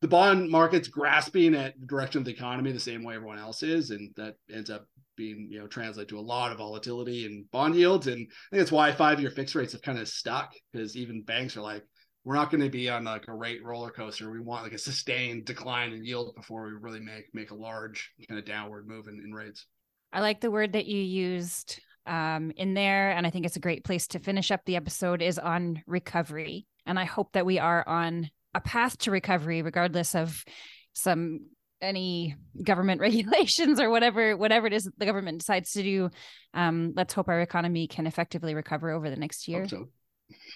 the 0.00 0.08
bond 0.08 0.50
market's 0.50 0.88
grasping 0.88 1.54
at 1.54 1.78
the 1.80 1.86
direction 1.86 2.18
of 2.18 2.24
the 2.24 2.32
economy 2.32 2.72
the 2.72 2.80
same 2.80 3.04
way 3.04 3.14
everyone 3.14 3.38
else 3.38 3.62
is, 3.62 3.90
and 3.90 4.12
that 4.16 4.34
ends 4.52 4.70
up 4.70 4.86
being 5.16 5.48
you 5.50 5.58
know 5.58 5.66
translate 5.66 6.08
to 6.08 6.18
a 6.18 6.20
lot 6.20 6.52
of 6.52 6.58
volatility 6.58 7.26
and 7.26 7.50
bond 7.50 7.74
yields. 7.74 8.06
And 8.06 8.16
I 8.16 8.56
think 8.56 8.60
that's 8.60 8.72
why 8.72 8.92
five 8.92 9.20
year 9.20 9.30
fixed 9.30 9.54
rates 9.54 9.72
have 9.72 9.82
kind 9.82 9.98
of 9.98 10.08
stuck 10.08 10.52
because 10.72 10.96
even 10.96 11.22
banks 11.22 11.56
are 11.56 11.62
like, 11.62 11.84
we're 12.24 12.34
not 12.34 12.50
going 12.50 12.62
to 12.62 12.70
be 12.70 12.88
on 12.88 13.04
like 13.04 13.28
a 13.28 13.34
rate 13.34 13.64
roller 13.64 13.90
coaster. 13.90 14.30
We 14.30 14.40
want 14.40 14.64
like 14.64 14.72
a 14.72 14.78
sustained 14.78 15.44
decline 15.44 15.92
in 15.92 16.04
yield 16.04 16.34
before 16.34 16.66
we 16.66 16.72
really 16.72 17.00
make 17.00 17.26
make 17.32 17.50
a 17.50 17.56
large 17.56 18.10
kind 18.28 18.38
of 18.38 18.46
downward 18.46 18.88
move 18.88 19.08
in, 19.08 19.20
in 19.24 19.32
rates. 19.32 19.66
I 20.12 20.20
like 20.20 20.40
the 20.40 20.50
word 20.50 20.72
that 20.72 20.86
you 20.86 21.00
used 21.00 21.80
um, 22.06 22.52
in 22.56 22.74
there, 22.74 23.10
and 23.10 23.26
I 23.26 23.30
think 23.30 23.46
it's 23.46 23.56
a 23.56 23.60
great 23.60 23.84
place 23.84 24.06
to 24.08 24.18
finish 24.18 24.50
up 24.50 24.60
the 24.64 24.76
episode 24.76 25.22
is 25.22 25.38
on 25.38 25.82
recovery. 25.86 26.66
And 26.86 26.98
I 26.98 27.04
hope 27.04 27.32
that 27.32 27.46
we 27.46 27.58
are 27.58 27.86
on 27.86 28.30
a 28.54 28.60
path 28.60 28.96
to 28.98 29.10
recovery, 29.10 29.62
regardless 29.62 30.14
of 30.14 30.44
some 30.92 31.40
any 31.80 32.36
government 32.62 33.00
regulations 33.00 33.80
or 33.80 33.90
whatever 33.90 34.36
whatever 34.36 34.66
it 34.66 34.72
is 34.72 34.90
the 34.96 35.06
government 35.06 35.38
decides 35.38 35.72
to 35.72 35.82
do. 35.82 36.10
Um, 36.52 36.92
let's 36.96 37.14
hope 37.14 37.28
our 37.28 37.40
economy 37.40 37.86
can 37.86 38.06
effectively 38.06 38.54
recover 38.54 38.90
over 38.90 39.10
the 39.10 39.16
next 39.16 39.48
year. 39.48 39.68
So. 39.68 39.88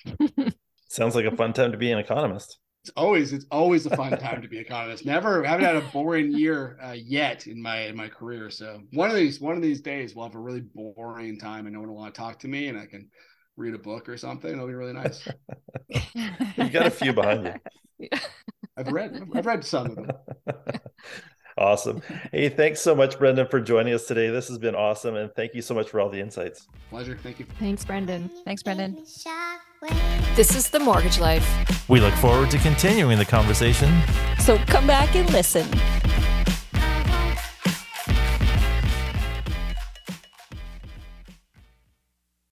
Sounds 0.89 1.15
like 1.15 1.27
a 1.27 1.37
fun 1.37 1.53
time 1.53 1.73
to 1.73 1.79
be 1.79 1.93
an 1.93 1.99
economist. 1.99 2.59
It's 2.83 2.93
always 2.97 3.33
it's 3.33 3.45
always 3.51 3.85
a 3.87 3.97
fun 3.97 4.17
time 4.19 4.41
to 4.41 4.49
be 4.49 4.59
an 4.59 4.65
economist. 4.65 5.05
Never 5.05 5.45
haven't 5.45 5.67
had 5.67 5.77
a 5.77 5.83
boring 5.93 6.33
year 6.33 6.79
uh, 6.83 6.93
yet 6.97 7.47
in 7.47 7.61
my 7.61 7.81
in 7.83 7.97
my 7.97 8.09
career. 8.09 8.49
So 8.51 8.81
one 8.93 9.11
of 9.11 9.17
these 9.17 9.41
one 9.41 9.57
of 9.57 9.63
these 9.63 9.83
days 9.83 10.15
we'll 10.15 10.27
have 10.27 10.35
a 10.35 10.41
really 10.41 10.63
boring 10.75 11.39
time 11.39 11.67
and 11.67 11.75
no 11.75 11.81
one 11.81 11.89
will 11.89 11.97
want 11.97 12.15
to 12.15 12.19
talk 12.19 12.39
to 12.41 12.49
me 12.49 12.69
and 12.69 12.79
I 12.79 12.87
can 12.87 13.11
read 13.57 13.75
a 13.75 13.79
book 13.79 14.09
or 14.09 14.17
something. 14.17 14.51
It'll 14.51 14.67
be 14.67 14.75
really 14.75 14.95
nice. 14.95 15.29
you 16.15 16.71
got 16.71 16.87
a 16.87 16.91
few 16.91 17.13
behind 17.13 17.53
you. 17.99 18.09
I've 18.79 18.93
read 18.93 19.29
I've 19.35 19.47
read 19.47 19.65
some 19.65 19.87
of 19.87 19.97
them. 19.97 20.11
Awesome. 21.59 22.03
Hey, 22.31 22.49
thanks 22.49 22.81
so 22.81 22.95
much, 22.95 23.19
Brendon, 23.19 23.49
for 23.49 23.61
joining 23.61 23.93
us 23.93 24.07
today. 24.07 24.31
This 24.31 24.47
has 24.47 24.59
been 24.59 24.77
awesome. 24.77 25.17
And 25.17 25.35
thank 25.35 25.55
you 25.57 25.63
so 25.63 25.75
much 25.75 25.91
for 25.91 25.99
all 26.01 26.09
the 26.09 26.21
insights. 26.21 26.69
Pleasure. 26.89 27.19
Thank 27.21 27.41
you. 27.41 27.47
Thanks, 27.59 27.85
Brendon. 27.85 28.31
Thanks, 28.45 28.63
Brendon. 28.63 28.95
This 30.37 30.55
is 30.55 30.71
The 30.71 30.79
Mortgage 30.79 31.19
Life. 31.19 31.89
We 31.89 31.99
look 31.99 32.15
forward 32.15 32.53
to 32.53 32.59
continuing 32.59 33.19
the 33.19 33.25
conversation. 33.25 33.93
So 34.39 34.57
come 34.67 34.87
back 34.87 35.17
and 35.17 35.29
listen. 35.33 35.67